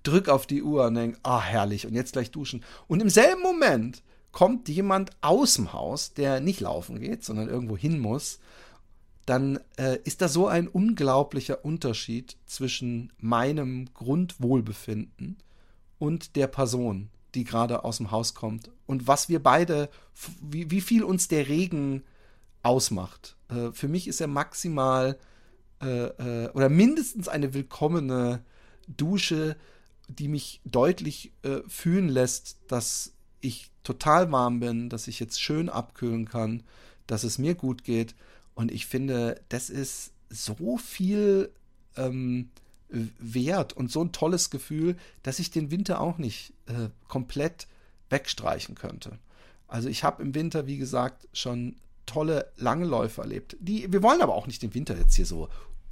drück 0.03 0.29
auf 0.29 0.47
die 0.47 0.63
Uhr 0.63 0.85
und 0.85 0.95
denke, 0.95 1.19
ah, 1.23 1.41
herrlich, 1.41 1.85
und 1.85 1.93
jetzt 1.93 2.13
gleich 2.13 2.31
duschen. 2.31 2.63
Und 2.87 3.01
im 3.01 3.09
selben 3.09 3.41
Moment 3.41 4.01
kommt 4.33 4.67
jemand 4.67 5.11
aus 5.21 5.53
dem 5.53 5.71
Haus, 5.71 6.13
der 6.13 6.41
nicht 6.41 6.59
laufen 6.59 6.99
geht, 6.99 7.23
sondern 7.23 7.47
irgendwo 7.47 7.77
hin 7.77 7.99
muss, 7.99 8.39
dann 9.25 9.59
äh, 9.77 9.99
ist 10.03 10.21
da 10.21 10.27
so 10.27 10.47
ein 10.47 10.67
unglaublicher 10.67 11.63
Unterschied 11.63 12.35
zwischen 12.45 13.13
meinem 13.19 13.93
Grundwohlbefinden 13.93 15.37
und 15.97 16.35
der 16.35 16.47
Person, 16.47 17.09
die 17.35 17.45
gerade 17.45 17.85
aus 17.85 17.97
dem 17.97 18.11
Haus 18.11 18.33
kommt. 18.33 18.69
Und 18.85 19.07
was 19.07 19.29
wir 19.29 19.41
beide, 19.41 19.89
wie, 20.41 20.69
wie 20.69 20.81
viel 20.81 21.03
uns 21.03 21.29
der 21.29 21.47
Regen 21.47 22.03
ausmacht. 22.63 23.37
Äh, 23.49 23.71
für 23.71 23.87
mich 23.87 24.07
ist 24.07 24.19
er 24.19 24.27
maximal 24.27 25.17
äh, 25.81 26.45
äh, 26.45 26.49
oder 26.51 26.69
mindestens 26.69 27.27
eine 27.27 27.53
willkommene 27.53 28.43
Dusche, 28.87 29.55
die 30.07 30.27
mich 30.27 30.61
deutlich 30.65 31.33
äh, 31.43 31.59
fühlen 31.67 32.09
lässt, 32.09 32.59
dass 32.67 33.12
ich 33.43 33.69
total 33.83 34.31
warm 34.31 34.59
bin, 34.59 34.89
dass 34.89 35.07
ich 35.07 35.19
jetzt 35.19 35.41
schön 35.41 35.69
abkühlen 35.69 36.27
kann, 36.27 36.63
dass 37.07 37.23
es 37.23 37.37
mir 37.37 37.55
gut 37.55 37.83
geht. 37.83 38.15
Und 38.55 38.71
ich 38.71 38.85
finde, 38.85 39.41
das 39.49 39.69
ist 39.69 40.11
so 40.29 40.77
viel 40.77 41.51
ähm, 41.97 42.49
wert 42.89 43.73
und 43.73 43.91
so 43.91 44.03
ein 44.03 44.11
tolles 44.11 44.49
Gefühl, 44.49 44.95
dass 45.23 45.39
ich 45.39 45.51
den 45.51 45.71
Winter 45.71 45.99
auch 45.99 46.17
nicht 46.17 46.53
äh, 46.67 46.89
komplett 47.07 47.67
wegstreichen 48.09 48.75
könnte. 48.75 49.17
Also 49.67 49.89
ich 49.89 50.03
habe 50.03 50.21
im 50.21 50.35
Winter, 50.35 50.67
wie 50.67 50.77
gesagt, 50.77 51.27
schon 51.33 51.75
tolle 52.05 52.51
lange 52.57 52.85
Läufe 52.85 53.21
erlebt. 53.21 53.57
Die, 53.59 53.91
wir 53.91 54.03
wollen 54.03 54.21
aber 54.21 54.35
auch 54.35 54.47
nicht 54.47 54.61
den 54.61 54.73
Winter 54.73 54.97
jetzt 54.97 55.15
hier 55.15 55.25
so 55.25 55.49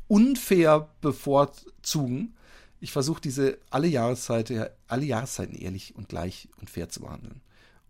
unfair 0.08 0.90
bevorzugen. 1.02 2.36
Ich 2.82 2.92
versuche 2.92 3.22
diese 3.22 3.60
alle 3.70 3.88
Jahreszeiten, 3.88 4.66
alle 4.88 5.06
Jahreszeiten 5.06 5.56
ehrlich 5.56 5.96
und 5.96 6.10
gleich 6.10 6.50
und 6.60 6.70
fair 6.70 6.90
zu 6.90 7.02
behandeln. 7.02 7.42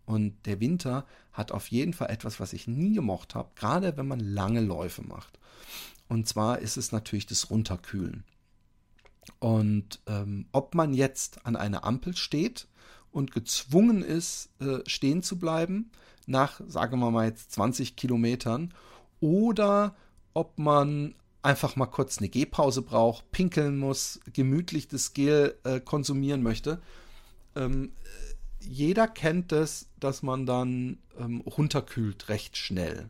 Und 0.04 0.46
der 0.46 0.60
Winter 0.60 1.06
hat 1.32 1.50
auf 1.50 1.68
jeden 1.68 1.94
Fall 1.94 2.10
etwas, 2.10 2.38
was 2.38 2.52
ich 2.52 2.68
nie 2.68 2.92
gemocht 2.94 3.34
habe, 3.34 3.50
gerade 3.54 3.96
wenn 3.96 4.06
man 4.06 4.20
lange 4.20 4.60
Läufe 4.60 5.02
macht. 5.02 5.38
Und 6.08 6.28
zwar 6.28 6.58
ist 6.58 6.76
es 6.76 6.92
natürlich 6.92 7.26
das 7.26 7.48
Runterkühlen. 7.48 8.24
Und 9.38 10.00
ähm, 10.06 10.46
ob 10.52 10.74
man 10.74 10.92
jetzt 10.92 11.46
an 11.46 11.56
einer 11.56 11.84
Ampel 11.84 12.14
steht 12.14 12.66
und 13.12 13.32
gezwungen 13.32 14.02
ist, 14.02 14.50
äh, 14.60 14.80
stehen 14.86 15.22
zu 15.22 15.38
bleiben, 15.38 15.90
nach, 16.26 16.60
sagen 16.66 16.98
wir 16.98 17.10
mal 17.10 17.26
jetzt 17.26 17.52
20 17.52 17.96
Kilometern, 17.96 18.74
oder 19.20 19.96
ob 20.34 20.58
man 20.58 21.14
einfach 21.42 21.76
mal 21.76 21.86
kurz 21.86 22.18
eine 22.18 22.28
Gehpause 22.28 22.82
braucht, 22.82 23.30
pinkeln 23.32 23.76
muss, 23.78 24.20
gemütlich 24.32 24.88
das 24.88 25.12
Gel 25.12 25.56
äh, 25.64 25.80
konsumieren 25.80 26.42
möchte. 26.42 26.80
Ähm, 27.56 27.92
jeder 28.60 29.08
kennt 29.08 29.52
es, 29.52 29.88
dass 29.98 30.22
man 30.22 30.46
dann 30.46 30.98
ähm, 31.18 31.40
runterkühlt 31.40 32.28
recht 32.28 32.56
schnell. 32.56 33.08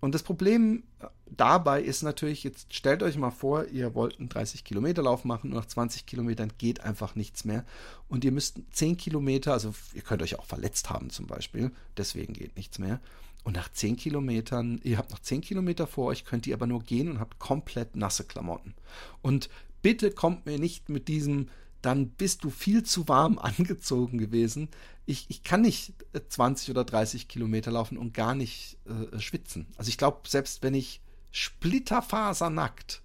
Und 0.00 0.14
das 0.14 0.22
Problem 0.22 0.82
äh, 1.00 1.06
dabei 1.26 1.82
ist 1.82 2.02
natürlich, 2.02 2.42
jetzt 2.44 2.72
stellt 2.72 3.02
euch 3.02 3.16
mal 3.16 3.30
vor, 3.30 3.66
ihr 3.66 3.94
wollt 3.94 4.18
einen 4.18 4.28
30 4.28 4.64
Kilometer 4.64 5.02
Lauf 5.02 5.24
machen 5.24 5.50
und 5.50 5.58
nach 5.58 5.66
20 5.66 6.06
Kilometern 6.06 6.52
geht 6.56 6.80
einfach 6.80 7.16
nichts 7.16 7.44
mehr. 7.44 7.64
Und 8.08 8.24
ihr 8.24 8.32
müsst 8.32 8.60
10 8.72 8.96
Kilometer, 8.96 9.52
also 9.52 9.74
ihr 9.94 10.02
könnt 10.02 10.22
euch 10.22 10.38
auch 10.38 10.46
verletzt 10.46 10.90
haben 10.90 11.10
zum 11.10 11.26
Beispiel, 11.26 11.70
deswegen 11.96 12.32
geht 12.32 12.56
nichts 12.56 12.78
mehr. 12.78 13.00
Und 13.46 13.52
nach 13.52 13.70
10 13.70 13.94
Kilometern, 13.94 14.80
ihr 14.82 14.98
habt 14.98 15.12
noch 15.12 15.20
10 15.20 15.40
Kilometer 15.40 15.86
vor 15.86 16.06
euch, 16.06 16.24
könnt 16.24 16.48
ihr 16.48 16.54
aber 16.56 16.66
nur 16.66 16.82
gehen 16.82 17.08
und 17.08 17.20
habt 17.20 17.38
komplett 17.38 17.94
nasse 17.94 18.24
Klamotten. 18.24 18.74
Und 19.22 19.48
bitte 19.82 20.10
kommt 20.10 20.46
mir 20.46 20.58
nicht 20.58 20.88
mit 20.88 21.06
diesem, 21.06 21.48
dann 21.80 22.08
bist 22.08 22.42
du 22.42 22.50
viel 22.50 22.82
zu 22.82 23.06
warm 23.06 23.38
angezogen 23.38 24.18
gewesen. 24.18 24.68
Ich, 25.04 25.26
ich 25.28 25.44
kann 25.44 25.60
nicht 25.60 25.92
20 26.28 26.70
oder 26.70 26.82
30 26.82 27.28
Kilometer 27.28 27.70
laufen 27.70 27.98
und 27.98 28.14
gar 28.14 28.34
nicht 28.34 28.78
äh, 28.84 29.20
schwitzen. 29.20 29.68
Also 29.76 29.90
ich 29.90 29.96
glaube, 29.96 30.28
selbst 30.28 30.64
wenn 30.64 30.74
ich 30.74 31.00
splitterfasernackt 31.30 33.02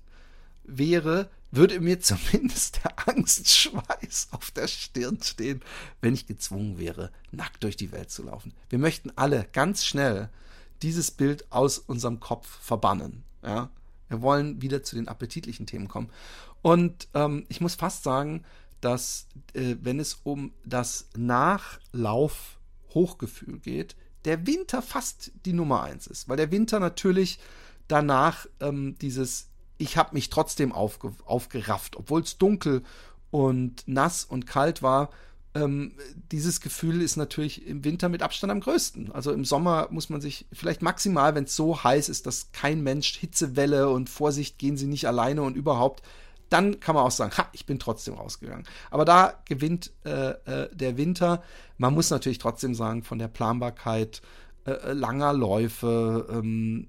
wäre, 0.77 1.29
würde 1.51 1.79
mir 1.79 1.99
zumindest 1.99 2.83
der 2.83 3.07
Angstschweiß 3.07 4.29
auf 4.31 4.51
der 4.51 4.67
Stirn 4.67 5.21
stehen, 5.21 5.61
wenn 6.01 6.13
ich 6.13 6.27
gezwungen 6.27 6.79
wäre, 6.79 7.11
nackt 7.31 7.63
durch 7.63 7.75
die 7.75 7.91
Welt 7.91 8.09
zu 8.09 8.23
laufen. 8.23 8.53
Wir 8.69 8.79
möchten 8.79 9.11
alle 9.15 9.47
ganz 9.51 9.85
schnell 9.85 10.29
dieses 10.81 11.11
Bild 11.11 11.51
aus 11.51 11.77
unserem 11.77 12.19
Kopf 12.19 12.47
verbannen. 12.47 13.23
Ja? 13.43 13.69
Wir 14.07 14.21
wollen 14.21 14.61
wieder 14.61 14.83
zu 14.83 14.95
den 14.95 15.07
appetitlichen 15.07 15.65
Themen 15.65 15.87
kommen. 15.87 16.09
Und 16.61 17.07
ähm, 17.13 17.45
ich 17.49 17.61
muss 17.61 17.75
fast 17.75 18.03
sagen, 18.03 18.43
dass 18.81 19.27
äh, 19.53 19.75
wenn 19.81 19.99
es 19.99 20.19
um 20.23 20.51
das 20.65 21.07
Nachlauf-Hochgefühl 21.15 23.59
geht, 23.59 23.95
der 24.25 24.45
Winter 24.45 24.81
fast 24.81 25.31
die 25.45 25.53
Nummer 25.53 25.83
eins 25.83 26.07
ist, 26.07 26.27
weil 26.29 26.37
der 26.37 26.51
Winter 26.51 26.79
natürlich 26.79 27.39
danach 27.87 28.45
ähm, 28.59 28.95
dieses 29.01 29.47
ich 29.81 29.97
habe 29.97 30.13
mich 30.13 30.29
trotzdem 30.29 30.71
aufge 30.71 31.11
aufgerafft, 31.25 31.95
obwohl 31.97 32.21
es 32.21 32.37
dunkel 32.37 32.83
und 33.31 33.83
nass 33.87 34.23
und 34.23 34.45
kalt 34.45 34.83
war. 34.83 35.09
Ähm, 35.53 35.93
dieses 36.31 36.61
Gefühl 36.61 37.01
ist 37.01 37.17
natürlich 37.17 37.65
im 37.65 37.83
Winter 37.83 38.07
mit 38.07 38.21
Abstand 38.21 38.51
am 38.51 38.61
größten. 38.61 39.11
Also 39.11 39.31
im 39.33 39.43
Sommer 39.43 39.87
muss 39.89 40.09
man 40.09 40.21
sich 40.21 40.45
vielleicht 40.53 40.81
maximal, 40.81 41.35
wenn 41.35 41.45
es 41.45 41.55
so 41.55 41.83
heiß 41.83 42.07
ist, 42.09 42.25
dass 42.25 42.51
kein 42.51 42.81
Mensch 42.83 43.17
Hitzewelle 43.17 43.89
und 43.89 44.09
Vorsicht, 44.09 44.59
gehen 44.59 44.77
Sie 44.77 44.87
nicht 44.87 45.07
alleine 45.07 45.41
und 45.41 45.57
überhaupt, 45.57 46.03
dann 46.49 46.79
kann 46.79 46.95
man 46.95 47.05
auch 47.05 47.11
sagen, 47.11 47.35
ha, 47.37 47.47
ich 47.53 47.65
bin 47.65 47.79
trotzdem 47.79 48.13
rausgegangen. 48.13 48.67
Aber 48.91 49.03
da 49.03 49.41
gewinnt 49.45 49.91
äh, 50.05 50.31
äh, 50.45 50.69
der 50.75 50.97
Winter. 50.97 51.41
Man 51.77 51.93
muss 51.93 52.09
natürlich 52.09 52.37
trotzdem 52.37 52.75
sagen, 52.75 53.03
von 53.03 53.19
der 53.19 53.29
Planbarkeit 53.29 54.21
äh, 54.65 54.71
äh 54.71 54.93
langer 54.93 55.33
Läufe, 55.33 56.27
ähm, 56.29 56.87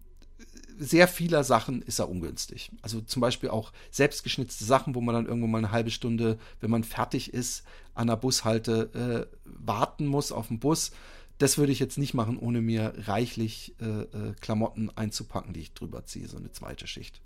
sehr 0.78 1.08
vieler 1.08 1.44
Sachen 1.44 1.82
ist 1.82 1.98
er 1.98 2.08
ungünstig. 2.08 2.70
Also 2.82 3.00
zum 3.00 3.20
Beispiel 3.20 3.50
auch 3.50 3.72
selbstgeschnitzte 3.90 4.64
Sachen, 4.64 4.94
wo 4.94 5.00
man 5.00 5.14
dann 5.14 5.26
irgendwo 5.26 5.46
mal 5.46 5.58
eine 5.58 5.72
halbe 5.72 5.90
Stunde, 5.90 6.38
wenn 6.60 6.70
man 6.70 6.84
fertig 6.84 7.32
ist, 7.32 7.64
an 7.94 8.06
der 8.06 8.16
Bushalte 8.16 9.28
äh, 9.30 9.36
warten 9.44 10.06
muss 10.06 10.32
auf 10.32 10.48
den 10.48 10.58
Bus. 10.58 10.92
Das 11.38 11.58
würde 11.58 11.72
ich 11.72 11.80
jetzt 11.80 11.98
nicht 11.98 12.14
machen, 12.14 12.38
ohne 12.38 12.60
mir 12.60 12.94
reichlich 12.98 13.74
äh, 13.80 13.84
äh, 13.84 14.34
Klamotten 14.40 14.90
einzupacken, 14.96 15.52
die 15.52 15.60
ich 15.60 15.74
drüber 15.74 16.04
ziehe, 16.04 16.28
so 16.28 16.36
eine 16.36 16.52
zweite 16.52 16.86
Schicht. 16.86 17.20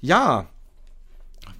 Ja, 0.00 0.48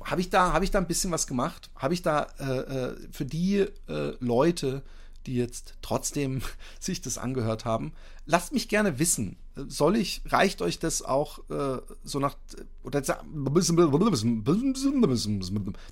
habe 0.05 0.21
ich 0.21 0.31
da 0.31 0.61
ich 0.61 0.71
da 0.71 0.79
ein 0.79 0.87
bisschen 0.87 1.11
was 1.11 1.27
gemacht? 1.27 1.71
Habe 1.77 1.95
ich 1.95 2.03
da 2.03 2.27
äh, 2.39 2.45
äh, 2.45 2.97
für 3.11 3.25
die 3.25 3.67
äh, 3.89 4.17
Leute, 4.21 4.83
die 5.27 5.37
jetzt 5.37 5.75
trotzdem 5.83 6.43
sich 6.81 7.01
das 7.01 7.19
angehört 7.19 7.65
haben. 7.65 7.93
Lasst 8.27 8.53
mich 8.53 8.69
gerne 8.69 8.99
wissen. 8.99 9.37
Soll 9.69 9.97
ich, 9.97 10.23
reicht 10.27 10.63
euch 10.63 10.79
das 10.79 11.03
auch 11.03 11.39
äh, 11.51 11.81
so 12.03 12.19
nach 12.19 12.37
oder 12.83 13.03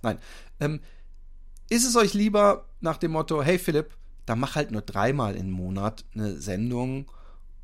nein. 0.03 0.19
Ähm, 0.61 0.81
ist 1.71 1.87
es 1.87 1.97
euch 1.97 2.15
lieber 2.15 2.65
nach 2.81 2.97
dem 2.97 3.13
Motto, 3.13 3.43
hey 3.43 3.59
Philipp, 3.59 3.97
dann 4.27 4.41
mach 4.41 4.55
halt 4.57 4.71
nur 4.71 4.83
dreimal 4.83 5.37
im 5.37 5.51
Monat 5.51 6.05
eine 6.15 6.41
Sendung 6.41 7.11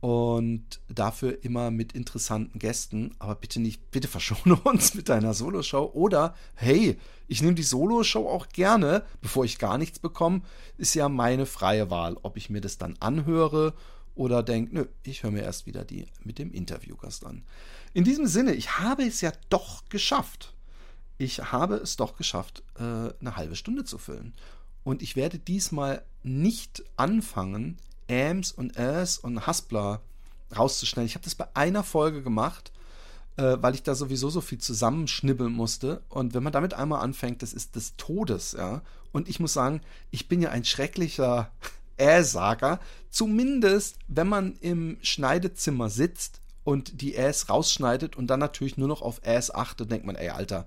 und 0.00 0.80
dafür 0.88 1.42
immer 1.44 1.70
mit 1.70 1.94
interessanten 1.94 2.58
Gästen, 2.58 3.14
aber 3.18 3.34
bitte 3.34 3.60
nicht, 3.60 3.90
bitte 3.90 4.06
verschone 4.06 4.56
uns 4.64 4.94
mit 4.94 5.08
deiner 5.08 5.32
Soloshow 5.32 5.90
oder 5.94 6.34
hey, 6.54 6.98
ich 7.26 7.40
nehme 7.40 7.54
die 7.54 7.62
Soloshow 7.62 8.28
auch 8.28 8.48
gerne, 8.50 9.04
bevor 9.22 9.46
ich 9.46 9.58
gar 9.58 9.78
nichts 9.78 9.98
bekomme, 9.98 10.42
ist 10.76 10.94
ja 10.94 11.08
meine 11.08 11.46
freie 11.46 11.88
Wahl, 11.88 12.18
ob 12.22 12.36
ich 12.36 12.50
mir 12.50 12.60
das 12.60 12.76
dann 12.76 12.96
anhöre 13.00 13.72
oder 14.14 14.42
denke, 14.42 14.74
nö, 14.74 14.86
ich 15.02 15.22
höre 15.22 15.30
mir 15.30 15.42
erst 15.42 15.66
wieder 15.66 15.84
die 15.84 16.06
mit 16.22 16.38
dem 16.38 16.52
Interviewgast 16.52 17.24
an. 17.26 17.42
In 17.92 18.04
diesem 18.04 18.26
Sinne, 18.26 18.54
ich 18.54 18.78
habe 18.78 19.04
es 19.04 19.20
ja 19.20 19.32
doch 19.50 19.88
geschafft. 19.88 20.54
Ich 21.18 21.52
habe 21.52 21.76
es 21.76 21.96
doch 21.96 22.16
geschafft, 22.16 22.62
äh, 22.76 22.82
eine 22.82 23.36
halbe 23.36 23.56
Stunde 23.56 23.84
zu 23.84 23.98
füllen. 23.98 24.34
Und 24.82 25.02
ich 25.02 25.16
werde 25.16 25.38
diesmal 25.38 26.02
nicht 26.22 26.84
anfangen, 26.96 27.78
Ams 28.08 28.52
und 28.52 28.78
As 28.78 29.18
und 29.18 29.46
Haspler 29.46 30.02
rauszuschneiden. 30.56 31.06
Ich 31.06 31.14
habe 31.14 31.24
das 31.24 31.34
bei 31.34 31.46
einer 31.54 31.82
Folge 31.82 32.22
gemacht, 32.22 32.72
äh, 33.36 33.56
weil 33.60 33.74
ich 33.74 33.82
da 33.82 33.94
sowieso 33.94 34.28
so 34.30 34.40
viel 34.40 34.58
zusammenschnibbeln 34.58 35.52
musste. 35.52 36.02
Und 36.08 36.34
wenn 36.34 36.42
man 36.42 36.52
damit 36.52 36.74
einmal 36.74 37.00
anfängt, 37.00 37.42
das 37.42 37.52
ist 37.52 37.76
des 37.76 37.96
Todes, 37.96 38.52
ja. 38.52 38.82
Und 39.12 39.28
ich 39.28 39.40
muss 39.40 39.52
sagen, 39.52 39.80
ich 40.10 40.28
bin 40.28 40.42
ja 40.42 40.50
ein 40.50 40.64
schrecklicher 40.64 41.50
Äsager. 41.96 42.80
Zumindest, 43.10 43.96
wenn 44.08 44.28
man 44.28 44.56
im 44.60 44.98
Schneidezimmer 45.02 45.90
sitzt 45.90 46.40
und 46.64 47.00
die 47.00 47.14
Äs 47.14 47.48
rausschneidet 47.48 48.16
und 48.16 48.26
dann 48.28 48.40
natürlich 48.40 48.76
nur 48.76 48.88
noch 48.88 49.02
auf 49.02 49.20
Äs 49.24 49.54
achtet, 49.54 49.90
denkt 49.90 50.06
man, 50.06 50.16
ey, 50.16 50.30
Alter, 50.30 50.66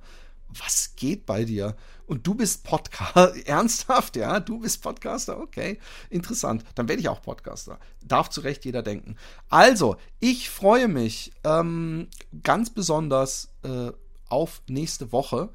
was 0.50 0.96
geht 0.96 1.26
bei 1.26 1.44
dir? 1.44 1.76
Und 2.06 2.26
du 2.26 2.36
bist 2.36 2.64
Podcaster, 2.64 3.34
ernsthaft, 3.46 4.16
ja? 4.16 4.40
Du 4.40 4.60
bist 4.60 4.82
Podcaster, 4.82 5.40
okay, 5.40 5.80
interessant. 6.10 6.64
Dann 6.76 6.88
werde 6.88 7.02
ich 7.02 7.10
auch 7.10 7.22
Podcaster. 7.22 7.80
Darf 8.04 8.30
zu 8.30 8.42
Recht 8.42 8.64
jeder 8.64 8.82
denken. 8.82 9.18
Also, 9.50 9.98
ich 10.20 10.50
freue 10.50 10.88
mich 10.88 11.34
ähm, 11.44 12.08
ganz 12.44 12.70
besonders 12.70 13.50
äh, 13.64 13.92
auf 14.30 14.62
nächste 14.68 15.12
Woche. 15.12 15.50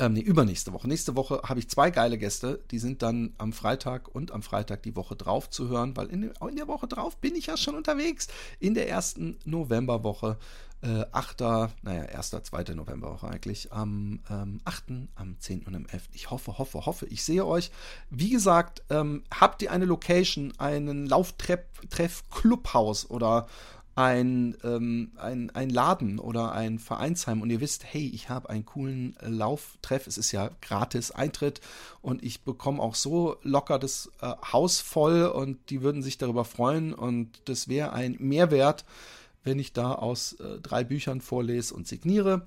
Ähm, 0.00 0.14
nee, 0.14 0.20
übernächste 0.20 0.72
Woche. 0.72 0.88
Nächste 0.88 1.14
Woche 1.14 1.42
habe 1.44 1.60
ich 1.60 1.68
zwei 1.68 1.90
geile 1.90 2.16
Gäste. 2.16 2.64
Die 2.70 2.78
sind 2.78 3.02
dann 3.02 3.34
am 3.36 3.52
Freitag 3.52 4.08
und 4.08 4.32
am 4.32 4.42
Freitag 4.42 4.82
die 4.82 4.96
Woche 4.96 5.14
drauf 5.14 5.50
zu 5.50 5.68
hören, 5.68 5.94
weil 5.94 6.06
in, 6.06 6.22
in 6.22 6.56
der 6.56 6.68
Woche 6.68 6.88
drauf 6.88 7.18
bin 7.18 7.34
ich 7.34 7.46
ja 7.46 7.58
schon 7.58 7.74
unterwegs. 7.74 8.28
In 8.60 8.72
der 8.72 8.88
ersten 8.88 9.38
Novemberwoche 9.44 10.38
äh, 10.80 11.04
8., 11.12 11.40
naja, 11.82 12.02
1., 12.16 12.30
2. 12.30 12.74
November 12.74 13.10
auch 13.10 13.24
eigentlich, 13.24 13.72
am 13.74 14.20
ähm, 14.30 14.62
8., 14.64 14.84
am 15.16 15.38
10. 15.38 15.66
und 15.66 15.74
am 15.74 15.84
11. 15.84 16.08
Ich 16.14 16.30
hoffe, 16.30 16.56
hoffe, 16.56 16.86
hoffe, 16.86 17.04
ich 17.04 17.22
sehe 17.22 17.44
euch. 17.44 17.70
Wie 18.08 18.30
gesagt, 18.30 18.82
ähm, 18.88 19.22
habt 19.30 19.60
ihr 19.60 19.70
eine 19.70 19.84
Location, 19.84 20.54
einen 20.56 21.04
Lauftreff, 21.04 22.24
Clubhaus 22.30 23.10
oder 23.10 23.48
ein, 24.02 24.56
ähm, 24.64 25.12
ein, 25.16 25.50
ein 25.50 25.70
Laden 25.70 26.18
oder 26.18 26.52
ein 26.52 26.78
Vereinsheim 26.78 27.42
und 27.42 27.50
ihr 27.50 27.60
wisst, 27.60 27.84
hey, 27.84 28.10
ich 28.12 28.28
habe 28.28 28.50
einen 28.50 28.64
coolen 28.64 29.16
Lauftreff, 29.20 30.06
es 30.06 30.18
ist 30.18 30.32
ja 30.32 30.50
gratis 30.60 31.10
Eintritt 31.10 31.60
und 32.02 32.22
ich 32.22 32.42
bekomme 32.42 32.82
auch 32.82 32.94
so 32.94 33.36
locker 33.42 33.78
das 33.78 34.10
äh, 34.20 34.32
Haus 34.52 34.80
voll 34.80 35.24
und 35.24 35.70
die 35.70 35.82
würden 35.82 36.02
sich 36.02 36.18
darüber 36.18 36.44
freuen 36.44 36.94
und 36.94 37.42
das 37.46 37.68
wäre 37.68 37.92
ein 37.92 38.16
Mehrwert 38.18 38.84
wenn 39.42 39.58
ich 39.58 39.72
da 39.72 39.92
aus 39.94 40.34
äh, 40.34 40.60
drei 40.60 40.84
Büchern 40.84 41.20
vorlese 41.20 41.74
und 41.74 41.86
signiere. 41.86 42.46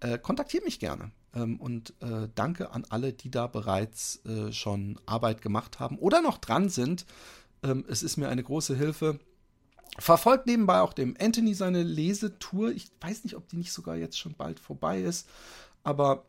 Äh, 0.00 0.18
kontaktiert 0.18 0.64
mich 0.64 0.78
gerne. 0.78 1.10
Ähm, 1.34 1.60
und 1.60 1.94
äh, 2.00 2.28
danke 2.34 2.72
an 2.72 2.84
alle, 2.88 3.12
die 3.12 3.30
da 3.30 3.46
bereits 3.46 4.24
äh, 4.24 4.52
schon 4.52 4.98
Arbeit 5.06 5.42
gemacht 5.42 5.80
haben 5.80 5.98
oder 5.98 6.22
noch 6.22 6.38
dran 6.38 6.68
sind. 6.68 7.06
Ähm, 7.62 7.84
es 7.88 8.02
ist 8.02 8.16
mir 8.16 8.28
eine 8.28 8.42
große 8.42 8.76
Hilfe. 8.76 9.18
Verfolgt 9.98 10.46
nebenbei 10.46 10.80
auch 10.80 10.92
dem 10.92 11.16
Anthony 11.20 11.54
seine 11.54 11.82
Lesetour. 11.82 12.70
Ich 12.70 12.90
weiß 13.00 13.24
nicht, 13.24 13.36
ob 13.36 13.48
die 13.48 13.56
nicht 13.56 13.72
sogar 13.72 13.96
jetzt 13.96 14.18
schon 14.18 14.34
bald 14.34 14.60
vorbei 14.60 15.00
ist, 15.00 15.28
aber 15.82 16.24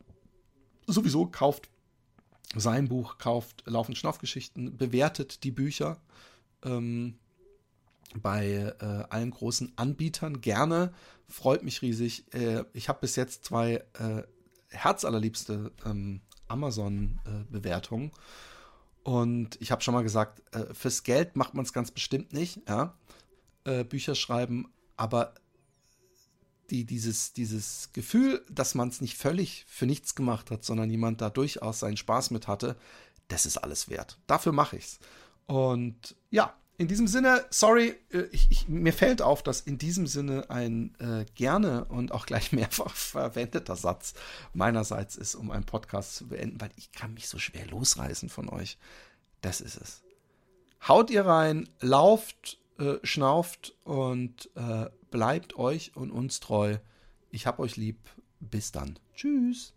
sowieso 0.86 1.26
kauft 1.26 1.68
sein 2.54 2.88
Buch, 2.88 3.18
kauft 3.18 3.62
Laufend 3.66 3.96
Schnaufgeschichten, 3.96 4.76
bewertet 4.76 5.44
die 5.44 5.52
Bücher. 5.52 6.00
Ähm, 6.64 7.18
bei 8.14 8.74
äh, 8.78 9.04
allen 9.08 9.30
großen 9.30 9.72
Anbietern 9.76 10.40
gerne. 10.40 10.92
Freut 11.28 11.62
mich 11.62 11.80
riesig. 11.80 12.32
Äh, 12.34 12.64
ich 12.74 12.88
habe 12.88 13.00
bis 13.00 13.16
jetzt 13.16 13.44
zwei 13.44 13.84
äh, 13.94 14.22
herzallerliebste 14.68 15.72
ähm, 15.86 16.20
Amazon-Bewertungen. 16.48 18.12
Und 19.02 19.60
ich 19.60 19.72
habe 19.72 19.82
schon 19.82 19.94
mal 19.94 20.02
gesagt, 20.02 20.42
äh, 20.54 20.72
fürs 20.74 21.02
Geld 21.02 21.36
macht 21.36 21.54
man 21.54 21.64
es 21.64 21.72
ganz 21.72 21.90
bestimmt 21.90 22.32
nicht, 22.32 22.60
ja. 22.68 22.94
Äh, 23.64 23.84
Bücher 23.84 24.14
schreiben, 24.14 24.72
aber 24.96 25.34
die, 26.70 26.84
dieses, 26.84 27.32
dieses 27.32 27.90
Gefühl, 27.92 28.44
dass 28.50 28.74
man 28.74 28.88
es 28.88 29.00
nicht 29.00 29.16
völlig 29.16 29.64
für 29.68 29.86
nichts 29.86 30.14
gemacht 30.14 30.50
hat, 30.50 30.64
sondern 30.64 30.90
jemand 30.90 31.20
da 31.20 31.30
durchaus 31.30 31.80
seinen 31.80 31.96
Spaß 31.96 32.30
mit 32.30 32.48
hatte, 32.48 32.76
das 33.28 33.46
ist 33.46 33.58
alles 33.58 33.88
wert. 33.88 34.18
Dafür 34.26 34.52
mache 34.52 34.76
ich's. 34.76 34.98
Und 35.46 36.16
ja, 36.30 36.54
in 36.78 36.88
diesem 36.88 37.06
Sinne, 37.06 37.44
sorry, 37.50 37.94
äh, 38.10 38.22
ich, 38.32 38.50
ich, 38.50 38.68
mir 38.68 38.92
fällt 38.92 39.22
auf, 39.22 39.42
dass 39.42 39.60
in 39.60 39.78
diesem 39.78 40.06
Sinne 40.06 40.50
ein 40.50 40.94
äh, 40.98 41.26
gerne 41.34 41.84
und 41.84 42.12
auch 42.12 42.26
gleich 42.26 42.52
mehrfach 42.52 42.94
verwendeter 42.94 43.76
Satz 43.76 44.14
meinerseits 44.54 45.16
ist, 45.16 45.34
um 45.34 45.50
einen 45.50 45.64
Podcast 45.64 46.16
zu 46.16 46.28
beenden, 46.28 46.60
weil 46.60 46.70
ich 46.76 46.90
kann 46.92 47.14
mich 47.14 47.28
so 47.28 47.38
schwer 47.38 47.66
losreißen 47.66 48.28
von 48.28 48.48
euch. 48.48 48.78
Das 49.42 49.60
ist 49.60 49.80
es. 49.80 50.02
Haut 50.88 51.10
ihr 51.10 51.26
rein, 51.26 51.68
lauft, 51.80 52.58
äh, 52.78 52.94
schnauft 53.02 53.74
und 53.84 54.50
äh, 54.54 54.86
bleibt 55.10 55.56
euch 55.56 55.96
und 55.96 56.10
uns 56.10 56.40
treu. 56.40 56.78
Ich 57.30 57.46
hab 57.46 57.58
euch 57.58 57.76
lieb. 57.76 57.98
Bis 58.40 58.72
dann. 58.72 58.98
Tschüss. 59.14 59.72